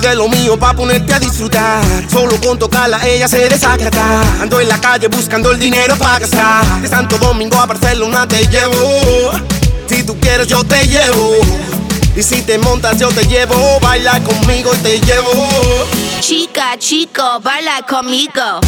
De 0.00 0.14
lo 0.14 0.28
mío 0.28 0.56
pa' 0.56 0.74
ponerte 0.74 1.12
a 1.12 1.18
disfrutar. 1.18 1.82
Solo 2.08 2.40
con 2.40 2.56
tocarla 2.56 3.04
ella 3.04 3.26
se 3.26 3.48
desagrada. 3.48 4.22
Ando 4.40 4.60
en 4.60 4.68
la 4.68 4.80
calle 4.80 5.08
buscando 5.08 5.50
el 5.50 5.58
dinero 5.58 5.96
para 5.96 6.20
gastar. 6.20 6.80
De 6.80 6.86
Santo 6.86 7.18
Domingo 7.18 7.58
a 7.58 7.66
Barcelona 7.66 8.26
te 8.28 8.46
llevo. 8.46 9.32
Si 9.88 10.04
tú 10.04 10.16
quieres 10.20 10.46
yo 10.46 10.62
te 10.62 10.86
llevo. 10.86 11.34
Y 12.14 12.22
si 12.22 12.42
te 12.42 12.58
montas 12.58 12.98
yo 13.00 13.08
te 13.08 13.24
llevo. 13.26 13.80
Baila 13.80 14.20
conmigo 14.22 14.70
y 14.72 14.78
te 14.78 15.00
llevo. 15.00 15.32
Chica, 16.20 16.78
chico, 16.78 17.40
baila 17.42 17.84
conmigo. 17.88 18.60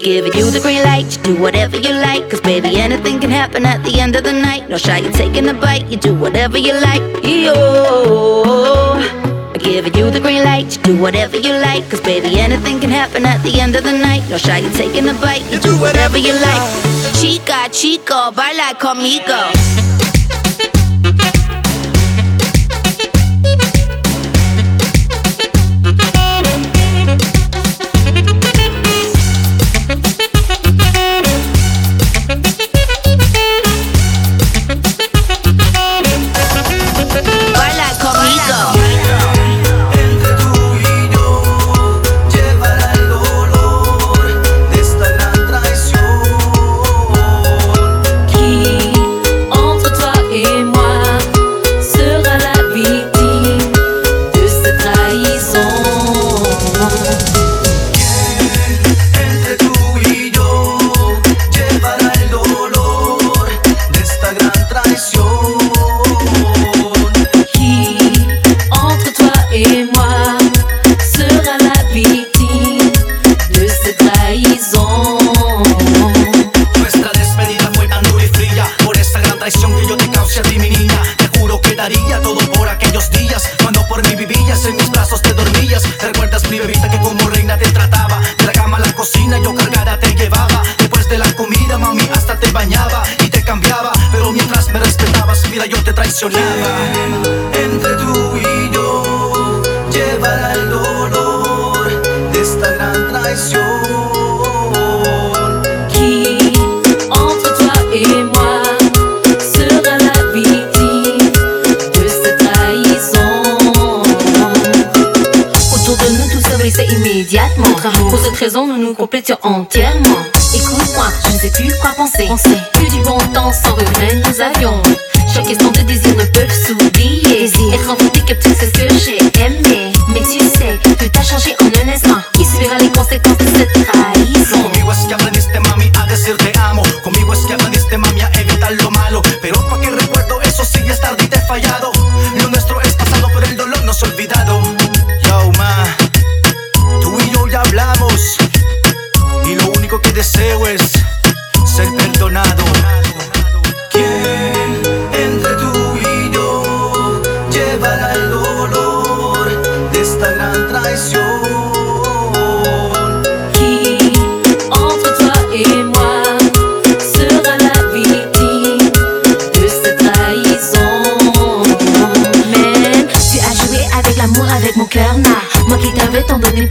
giving 0.00 0.32
you 0.32 0.50
the 0.50 0.60
green 0.60 0.82
light. 0.82 1.16
You 1.16 1.22
do 1.22 1.40
whatever 1.40 1.76
you 1.76 1.90
like, 1.90 2.28
cause 2.30 2.40
baby, 2.40 2.80
anything 2.80 3.20
can 3.20 3.30
happen 3.30 3.66
at 3.66 3.84
the 3.84 4.00
end 4.00 4.16
of 4.16 4.24
the 4.24 4.32
night. 4.32 4.68
No 4.68 4.78
shy, 4.78 4.98
you're 4.98 5.12
taking 5.12 5.48
a 5.48 5.54
bite, 5.54 5.86
you 5.86 5.96
do 5.96 6.14
whatever 6.14 6.58
you 6.58 6.72
like. 6.80 7.02
Yo. 7.24 9.00
giving 9.58 9.94
you 9.94 10.10
the 10.10 10.20
green 10.20 10.42
light. 10.42 10.76
You 10.76 10.82
do 10.82 11.00
whatever 11.00 11.36
you 11.36 11.52
like, 11.52 11.88
cause 11.90 12.00
baby, 12.00 12.40
anything 12.40 12.80
can 12.80 12.90
happen 12.90 13.24
at 13.26 13.42
the 13.42 13.60
end 13.60 13.76
of 13.76 13.84
the 13.84 13.92
night. 13.92 14.28
No 14.30 14.38
shy, 14.38 14.58
you're 14.58 14.72
taking 14.72 15.08
a 15.08 15.14
bite, 15.14 15.44
you 15.52 15.58
do 15.60 15.78
whatever 15.78 16.18
you 16.18 16.32
like. 16.32 16.70
Chica, 17.20 17.68
chico, 17.70 18.32
baila 18.32 18.74
conmigo. 18.78 20.39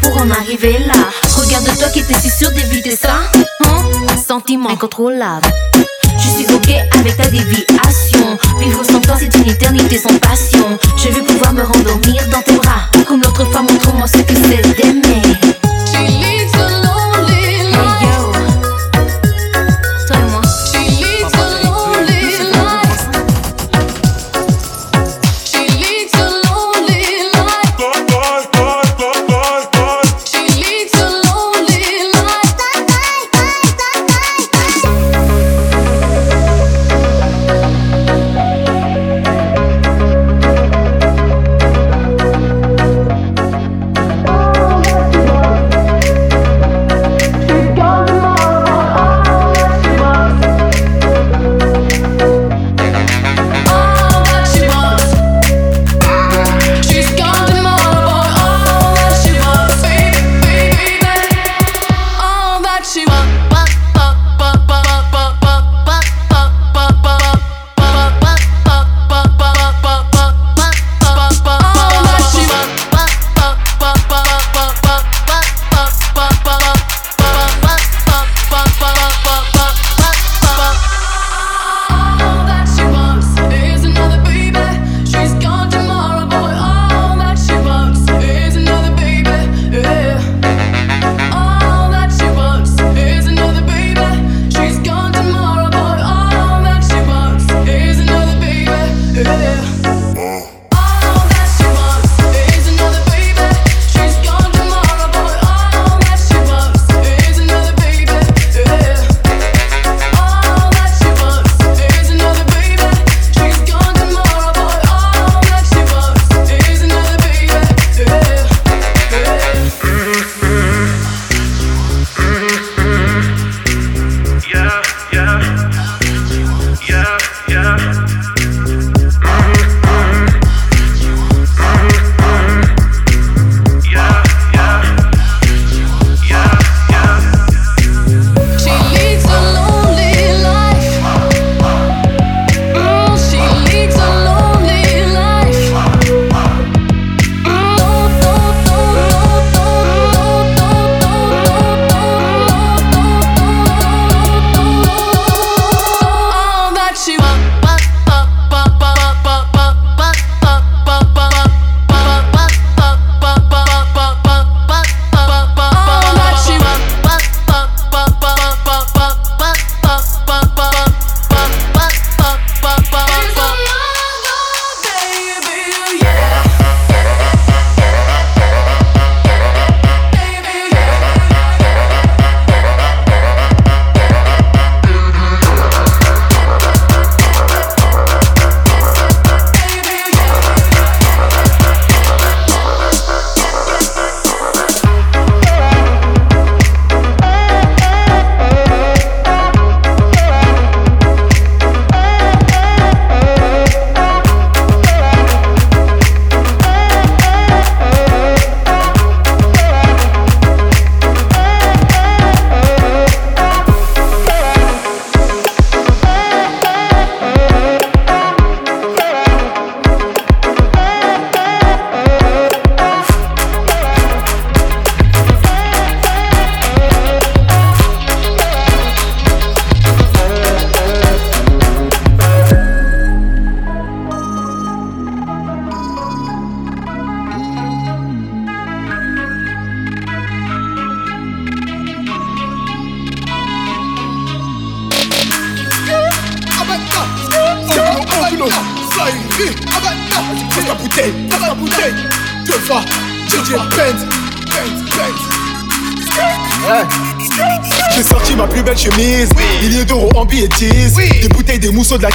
Pour 0.01 0.17
en 0.17 0.29
arriver 0.29 0.77
là. 0.85 0.93
Regarde-toi 1.37 1.89
qui 1.89 1.99
était 1.99 2.19
si 2.19 2.29
sûr 2.29 2.51
d'éviter 2.51 2.95
ça. 2.95 3.15
Hein? 3.65 4.17
Sentiment 4.27 4.69
incontrôlable. 4.69 5.47
Je 6.17 6.43
suis 6.43 6.53
ok 6.53 6.69
avec 6.91 7.17
ta 7.17 7.27
déviation. 7.27 8.37
Vivre 8.59 8.83
sans 8.83 8.99
toi, 8.99 9.15
c'est 9.19 9.33
une 9.35 9.49
éternité 9.49 9.97
sans 9.97 10.17
passion. 10.19 10.77
Je 10.97 11.09
veux 11.09 11.23
pouvoir 11.23 11.53
me 11.53 11.63
rendormir 11.63 12.21
dans 12.31 12.41
tes 12.41 12.53
bras. 12.53 12.81
Comme 13.07 13.21
l'autre 13.21 13.45
femme, 13.45 13.67
montre-moi 13.71 14.07
ce 14.07 14.17
que 14.17 14.33
c'est 14.35 14.75
d'aimer. 14.75 15.28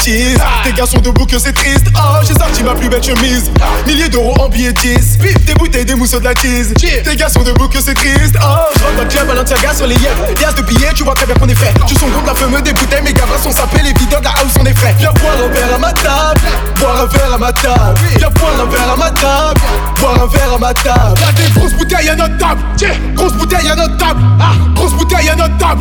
Tes 0.04 0.72
gars 0.76 0.84
sont 0.84 0.98
debout 0.98 1.24
que 1.24 1.38
c'est 1.38 1.54
triste. 1.54 1.86
Oh 1.96 2.18
j'ai 2.28 2.34
sorti 2.34 2.62
ma 2.62 2.74
plus 2.74 2.90
belle 2.90 3.02
chemise. 3.02 3.50
Milliers 3.86 4.10
d'euros 4.10 4.34
en 4.38 4.50
billets 4.50 4.74
10 4.74 5.16
Des 5.46 5.54
bouteilles, 5.54 5.86
des 5.86 5.94
mousseaux, 5.94 6.18
de 6.20 6.24
la 6.24 6.34
cheese 6.34 6.74
Tes 6.74 7.16
gars 7.16 7.30
sont 7.30 7.42
debout 7.42 7.68
que 7.68 7.80
c'est 7.80 7.94
triste. 7.94 8.36
Oh 8.38 8.46
je 8.74 9.02
dans 9.02 9.08
club, 9.08 9.26
Balenciaga 9.28 9.72
sur 9.72 9.86
les 9.86 9.94
yeux 9.94 10.10
Des 10.36 10.44
as 10.44 10.52
de 10.52 10.60
billets, 10.60 10.92
tu 10.94 11.04
vois 11.04 11.14
très 11.14 11.24
bien 11.24 11.34
qu'on 11.36 11.48
est 11.48 11.54
fait. 11.54 11.72
Tu 11.86 11.94
son 11.94 12.08
groupe, 12.08 12.26
la 12.26 12.34
fumée, 12.34 12.60
des 12.60 12.74
bouteilles 12.74 13.02
Mes 13.02 13.14
gars 13.14 13.24
sont 13.42 13.50
sapés, 13.50 13.80
les 13.82 13.94
videurs 13.94 14.20
de 14.20 14.26
la 14.26 14.32
house 14.32 14.52
sont 14.54 14.62
des 14.62 14.74
frais 14.74 14.94
Viens 14.98 15.12
boire 15.12 15.36
un 15.42 15.48
verre 15.48 15.74
à 15.74 15.78
ma 15.78 15.92
table. 15.94 16.40
Boire 16.78 17.00
un 17.00 17.06
verre 17.06 17.32
à 17.32 17.38
ma 17.38 17.52
table. 17.54 18.00
Viens 18.18 18.28
boire 18.28 18.52
un 18.60 18.70
verre 18.70 18.92
à 18.92 18.96
ma 18.96 19.10
table. 19.10 19.60
Boire 20.00 20.22
un 20.22 20.26
verre 20.26 20.54
à 20.54 20.58
ma 20.58 20.74
table. 20.74 21.18
Y'a 21.18 21.32
des 21.32 21.50
grosses 21.58 21.72
bouteilles 21.72 22.10
à 22.10 22.14
notre 22.14 22.36
table. 22.36 22.60
Grosse 23.14 23.32
bouteille 23.32 23.70
à 23.70 23.74
notre 23.74 23.96
table. 23.96 24.20
Ah, 24.38 24.52
grosse 24.74 24.92
bouteille 24.92 25.30
à 25.30 25.34
notre 25.34 25.56
table. 25.56 25.80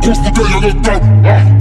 Grosse 0.00 0.18
bouteille 0.20 0.54
à 0.56 0.60
notre 0.60 0.80
table 0.80 1.57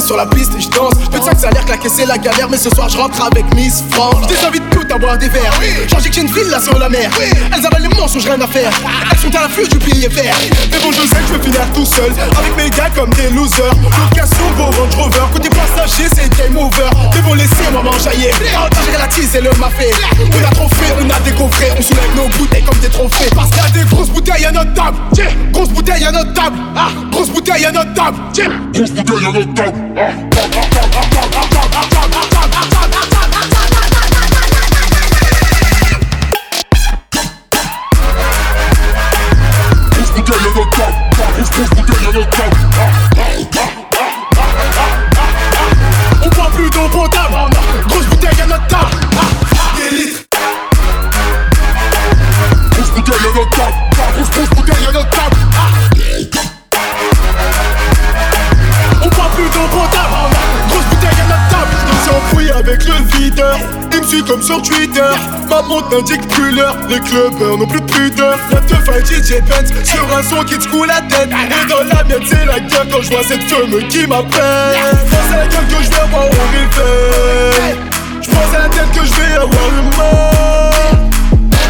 sur 0.00 0.16
la 0.16 0.26
piste 0.26 0.39
la 2.10 2.18
galère, 2.18 2.48
mais 2.50 2.56
ce 2.56 2.68
soir 2.70 2.88
je 2.88 2.98
rentre 2.98 3.22
avec 3.22 3.44
Miss 3.54 3.84
France. 3.88 4.26
Je 4.28 4.34
les 4.34 4.44
invite 4.44 4.68
toutes 4.70 4.90
à 4.90 4.98
boire 4.98 5.16
des 5.16 5.28
verres. 5.28 5.54
J'en 5.86 6.00
j'ai 6.00 6.20
une 6.20 6.26
ville 6.26 6.50
là 6.50 6.58
sur 6.58 6.76
la 6.76 6.88
mer. 6.88 7.08
Elles 7.20 7.64
avalent 7.64 7.88
les 7.88 7.96
mensonges, 7.96 8.24
rien 8.24 8.40
à 8.40 8.48
faire. 8.48 8.72
Elles 9.12 9.18
sont 9.18 9.36
à 9.36 9.42
l'afflux 9.42 9.68
du 9.68 9.78
billet 9.78 10.08
vert. 10.08 10.34
Mais 10.72 10.78
bon, 10.82 10.90
je 10.90 11.02
sais 11.02 11.14
que 11.14 11.28
je 11.28 11.34
vais 11.34 11.44
finir 11.44 11.60
tout 11.72 11.84
seul. 11.84 12.12
Avec 12.36 12.56
mes 12.56 12.68
gars 12.70 12.90
comme 12.96 13.10
des 13.10 13.30
losers. 13.30 13.74
Location, 14.10 14.50
beau 14.56 14.64
Range 14.64 14.94
Rover. 14.96 15.26
Côté 15.32 15.50
passager, 15.50 16.08
c'est 16.12 16.36
game 16.36 16.56
over. 16.56 16.90
Mais 17.14 17.20
bon, 17.20 17.34
laissez-moi 17.34 17.80
m'enjailler. 17.80 18.32
Partager 18.52 18.98
la 18.98 19.06
tease 19.06 19.36
et 19.36 19.40
le 19.40 19.52
mafé. 19.52 19.92
On 20.18 20.48
a 20.48 20.50
trop 20.50 20.68
fait, 20.68 20.92
on 21.00 21.08
a 21.08 21.20
décoffré. 21.20 21.66
On 21.78 21.82
soulève 21.82 22.16
nos 22.16 22.28
bouteilles 22.36 22.64
comme 22.64 22.78
des 22.78 22.88
trophées. 22.88 23.30
Parce 23.36 23.50
qu'il 23.50 23.62
y 23.62 23.66
a 23.66 23.84
des 23.84 23.88
grosses 23.88 24.10
bouteilles 24.10 24.46
à 24.46 24.50
notre 24.50 24.74
table. 24.74 24.96
Tiens, 25.14 25.30
grosse 25.52 25.68
bouteille 25.68 26.04
à 26.04 26.10
notre 26.10 26.34
table. 26.34 26.56
Ah, 26.74 26.88
grosse 27.12 27.30
bouteille 27.30 27.66
à 27.66 27.70
notre 27.70 27.94
table. 27.94 28.16
Tiens, 28.32 28.50
grosse 28.74 28.90
bouteille 28.90 29.26
à 29.28 29.32
notre 29.32 29.54
table. 29.54 29.78
Grosse 29.94 30.69
Suit 64.10 64.24
comme 64.24 64.42
sur 64.42 64.60
Twitter. 64.60 65.12
Ma 65.48 65.62
montre 65.62 65.88
n'indique 65.94 66.26
plus 66.26 66.50
l'heure. 66.50 66.76
Les 66.88 66.98
clubbers 66.98 67.56
n'ont 67.56 67.64
plus 67.64 67.80
de 67.80 67.86
pudeur. 67.86 68.36
Y'a 68.50 68.58
deux 68.62 68.84
fois 68.84 68.98
DJ 68.98 69.40
Benz 69.42 69.72
sur 69.84 70.04
un 70.16 70.22
son 70.28 70.42
qui 70.42 70.58
te 70.58 70.66
coule 70.66 70.88
la 70.88 71.00
tête. 71.02 71.28
Et 71.30 71.68
dans 71.68 71.84
la 71.84 72.02
mienne, 72.02 72.26
c'est 72.28 72.44
la 72.44 72.58
gueule 72.58 72.88
quand 72.90 73.02
je 73.02 73.10
vois 73.10 73.22
cette 73.22 73.44
femme 73.44 73.70
qui 73.88 74.08
m'appelle. 74.08 74.74
C'est 75.30 75.36
la 75.36 75.46
gueule 75.46 75.66
que 75.68 75.84
je 75.84 75.90
vais 75.90 76.00
avoir 76.00 76.24
au 76.24 76.30
réveil. 76.50 77.76
Je 78.20 78.30
pense 78.30 78.52
à 78.52 78.58
la 78.58 78.68
tête 78.68 78.90
que 78.92 79.06
je 79.06 79.12
vais 79.12 79.36
avoir 79.36 79.70
le 79.76 79.82
mal. 79.96 81.10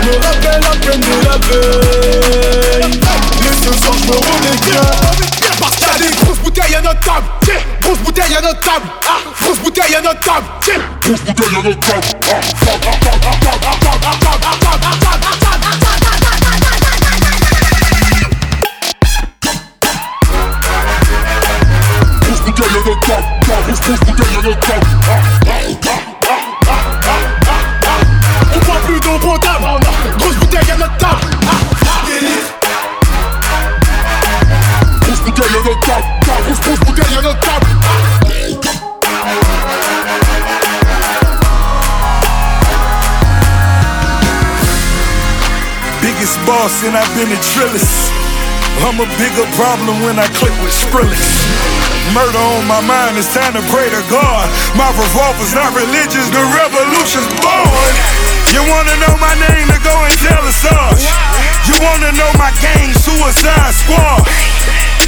Je 0.01 0.09
me 0.09 0.15
rappelle 0.25 0.65
à 0.65 0.77
peine 0.87 1.01
de 1.01 1.17
la 1.27 1.37
veille. 1.47 3.01
Mais 3.39 3.53
ce 3.67 3.83
soir, 3.83 3.95
je 4.01 4.07
me 4.07 4.17
remets 4.17 4.61
bien. 4.65 4.87
Parce 5.61 5.77
qu'il 5.77 5.87
y 5.87 5.91
a 5.91 6.11
des 6.11 6.17
grosses 6.25 6.39
bouteilles 6.39 6.75
à 6.75 6.81
notre 6.81 7.01
table. 7.01 7.27
Grosse 7.91 8.03
bouteille 8.05 8.37
à 8.37 8.41
notre 8.41 8.61
table. 8.61 8.87
Ah, 9.05 9.17
grosse 9.43 9.59
bouteille 9.59 9.97
à 9.97 10.01
notre 10.01 10.21
table. 10.21 10.47
Grosse 11.03 11.21
bouteille 11.23 11.57
à 11.57 11.63
notre 11.63 11.81
table. 11.81 12.07
Grosse 22.23 22.41
bouteille 22.43 22.69
à 22.69 22.87
notre 22.87 23.01
table. 23.01 23.27
Grosse, 23.67 24.01
bouteille 24.01 24.37
à 24.39 24.43
notre 24.43 24.61
table. 24.61 25.00
Boss 46.61 46.85
and 46.85 46.93
I've 46.93 47.09
been 47.17 47.33
a 47.33 47.41
drillist. 47.57 48.13
I'm 48.85 49.01
a 49.01 49.09
bigger 49.17 49.49
problem 49.57 50.05
when 50.05 50.21
I 50.21 50.29
click 50.37 50.53
with 50.61 50.77
Skrillex. 50.77 51.25
Murder 52.13 52.37
on 52.37 52.69
my 52.69 52.85
mind, 52.85 53.17
it's 53.17 53.33
time 53.33 53.57
to 53.57 53.65
pray 53.73 53.89
to 53.89 54.03
God. 54.13 54.45
My 54.77 54.93
revolver's 54.93 55.57
not 55.57 55.73
religious, 55.73 56.29
the 56.29 56.45
revolution's 56.61 57.33
born. 57.41 57.93
You 58.53 58.61
wanna 58.69 58.93
know 59.01 59.15
my 59.17 59.33
name 59.41 59.73
to 59.73 59.81
go 59.81 59.95
and 60.05 60.13
tell 60.21 60.43
us 60.45 60.61
Sarge. 60.61 61.09
You 61.65 61.81
wanna 61.81 62.13
know 62.21 62.29
my 62.37 62.53
gang, 62.61 62.93
Suicide 62.93 63.73
Squad. 63.73 64.29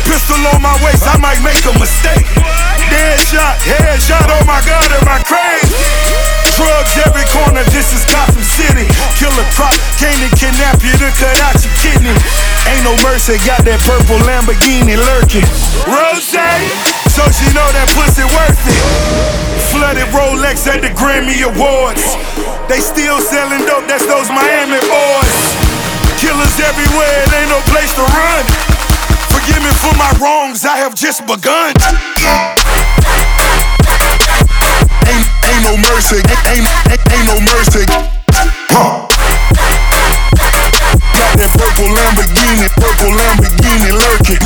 Pistol 0.08 0.40
on 0.56 0.64
my 0.64 0.72
waist, 0.80 1.04
I 1.04 1.20
might 1.20 1.40
make 1.44 1.60
a 1.68 1.74
mistake. 1.76 2.71
Dead 2.90 3.18
shot, 3.20 3.58
headshot, 3.62 4.26
oh 4.32 4.44
my 4.48 4.58
god, 4.66 4.88
am 4.96 5.06
I 5.06 5.22
crazy? 5.22 5.76
Drugs 6.56 6.94
every 7.02 7.24
corner, 7.32 7.64
this 7.72 7.90
is 7.96 8.04
Gotham 8.06 8.44
City. 8.44 8.84
Killer 9.16 9.46
crop, 9.56 9.72
came 9.96 10.14
to 10.20 10.30
kidnap 10.36 10.78
you 10.84 10.92
to 11.00 11.08
cut 11.16 11.38
out 11.48 11.56
your 11.58 11.72
kidney. 11.80 12.12
Ain't 12.68 12.84
no 12.84 12.94
mercy, 13.02 13.40
got 13.42 13.64
that 13.64 13.80
purple 13.88 14.20
Lamborghini 14.28 14.94
lurking. 14.94 15.46
Rose, 15.88 16.28
so 17.08 17.22
she 17.32 17.48
know 17.56 17.66
that 17.72 17.88
pussy 17.96 18.22
worth 18.22 18.62
it. 18.68 18.80
Flooded 19.72 20.06
Rolex 20.12 20.68
at 20.68 20.84
the 20.84 20.92
Grammy 20.92 21.40
Awards. 21.42 22.04
They 22.68 22.78
still 22.78 23.18
selling 23.18 23.64
dope, 23.64 23.88
that's 23.88 24.04
those 24.06 24.28
Miami 24.28 24.78
boys. 24.86 25.38
Killers 26.20 26.54
everywhere, 26.60 27.16
it 27.26 27.32
ain't 27.32 27.50
no 27.50 27.58
place 27.72 27.90
to 27.96 28.04
run. 28.04 28.44
Forgive 29.32 29.58
me 29.64 29.72
for 29.80 29.96
my 29.96 30.12
wrongs, 30.20 30.64
I 30.64 30.76
have 30.76 30.94
just 30.94 31.26
begun. 31.26 31.74
Ain't, 35.52 35.64
no 35.64 35.76
mercy, 35.76 36.16
ain't, 36.16 36.64
ain't, 36.64 37.12
ain't 37.12 37.26
no 37.28 37.36
mercy. 37.44 37.84
Huh. 38.72 39.04
Got 41.12 41.36
that 41.36 41.52
purple 41.52 41.92
Lamborghini, 41.92 42.72
purple 42.80 43.12
Lamborghini 43.12 43.92
lurking. 43.92 44.40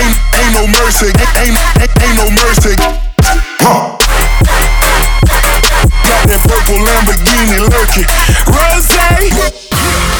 Ain't, 0.00 0.16
ain't 0.32 0.52
no 0.56 0.64
mercy, 0.80 1.12
ain't, 1.12 1.60
ain't, 1.76 1.92
ain't 2.00 2.16
no 2.16 2.24
mercy. 2.40 2.72
Huh. 3.60 4.00
Got 6.08 6.24
that 6.32 6.40
purple 6.40 6.80
Lamborghini 6.88 7.60
lurking. 7.68 8.08
Rose. 8.48 9.65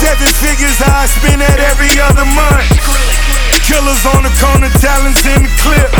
Seven 0.00 0.30
figures 0.38 0.78
I 0.80 1.04
spend 1.10 1.42
that 1.42 1.58
every 1.60 1.92
other 2.00 2.24
month. 2.32 2.66
Killers 3.66 4.02
on 4.16 4.22
the 4.22 4.32
corner, 4.38 4.70
talents 4.80 5.22
in 5.26 5.44
the 5.44 5.52
clip. 5.60 5.90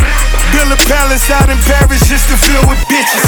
Build 0.55 0.71
a 0.75 0.81
palace 0.91 1.31
out 1.31 1.47
in 1.47 1.59
Paris 1.63 2.03
just 2.11 2.27
to 2.31 2.37
fill 2.39 2.65
with 2.67 2.81
bitches. 2.91 3.27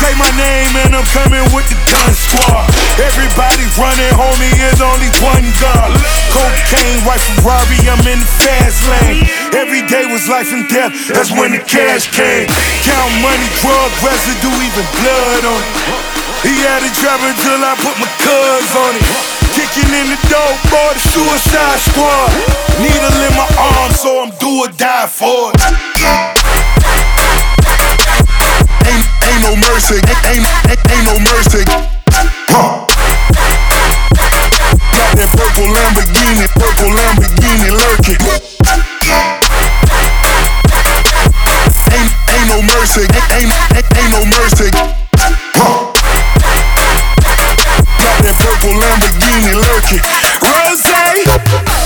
Say 0.00 0.12
my 0.20 0.28
name 0.36 0.72
and 0.84 0.92
I'm 0.96 1.08
coming 1.16 1.44
with 1.56 1.64
the 1.72 1.78
gun 1.88 2.12
squad. 2.12 2.68
Everybody 3.00 3.64
running, 3.80 4.12
homie, 4.16 4.52
is 4.68 4.80
only 4.80 5.08
one 5.24 5.46
God. 5.60 5.96
Cocaine, 6.32 7.00
white 7.08 7.24
Ferrari, 7.24 7.80
I'm 7.88 8.04
in 8.04 8.20
the 8.20 8.30
fast 8.42 8.84
lane. 8.88 9.24
Every 9.56 9.84
day 9.88 10.04
was 10.08 10.28
life 10.28 10.52
and 10.52 10.68
death, 10.68 10.92
that's 11.08 11.32
when 11.32 11.52
the 11.52 11.62
cash 11.64 12.12
came. 12.12 12.48
Count 12.84 13.12
money, 13.24 13.48
drug 13.60 13.90
residue, 14.04 14.56
even 14.56 14.86
blood 15.00 15.42
on 15.48 15.60
it. 15.62 16.07
He 16.46 16.54
had 16.62 16.86
it 16.86 16.94
driving 16.94 17.34
till 17.42 17.58
I 17.66 17.74
put 17.82 17.98
my 17.98 18.06
cuz 18.22 18.70
on 18.78 18.94
it. 18.94 19.02
Kicking 19.58 19.90
in 19.90 20.06
the 20.06 20.18
door, 20.30 20.54
boy, 20.70 20.94
the 20.94 21.02
suicide 21.10 21.82
squad. 21.82 22.30
Needle 22.78 23.10
in 23.26 23.34
my 23.34 23.42
arm, 23.58 23.90
so 23.90 24.22
I'm 24.22 24.30
do 24.38 24.62
or 24.62 24.70
die 24.70 25.10
for 25.10 25.50
it. 25.50 25.58
Ain't, 28.86 29.02
ain't 29.02 29.42
no 29.42 29.58
mercy, 29.66 29.98
ain't, 30.30 30.46
ain't, 30.70 30.78
ain't 30.78 31.06
no 31.10 31.18
mercy. 31.26 31.66
Huh. 32.54 32.86
Got 34.94 35.10
that 35.18 35.30
purple 35.34 35.66
Lamborghini, 35.74 36.46
purple 36.54 36.94
Lamborghini 36.94 37.66
lurking. 37.74 38.22
Ain't, 41.90 42.10
ain't 42.30 42.46
no 42.46 42.62
mercy, 42.62 43.10
ain't, 43.10 43.50
ain't, 43.74 43.90
ain't 43.98 44.12
no 44.14 44.22
mercy. 44.38 44.70
Huh. 45.58 45.87
Purple 48.60 48.80
Lamborghini 48.80 49.54
lurking. 49.54 50.00
Rose. 50.42 51.77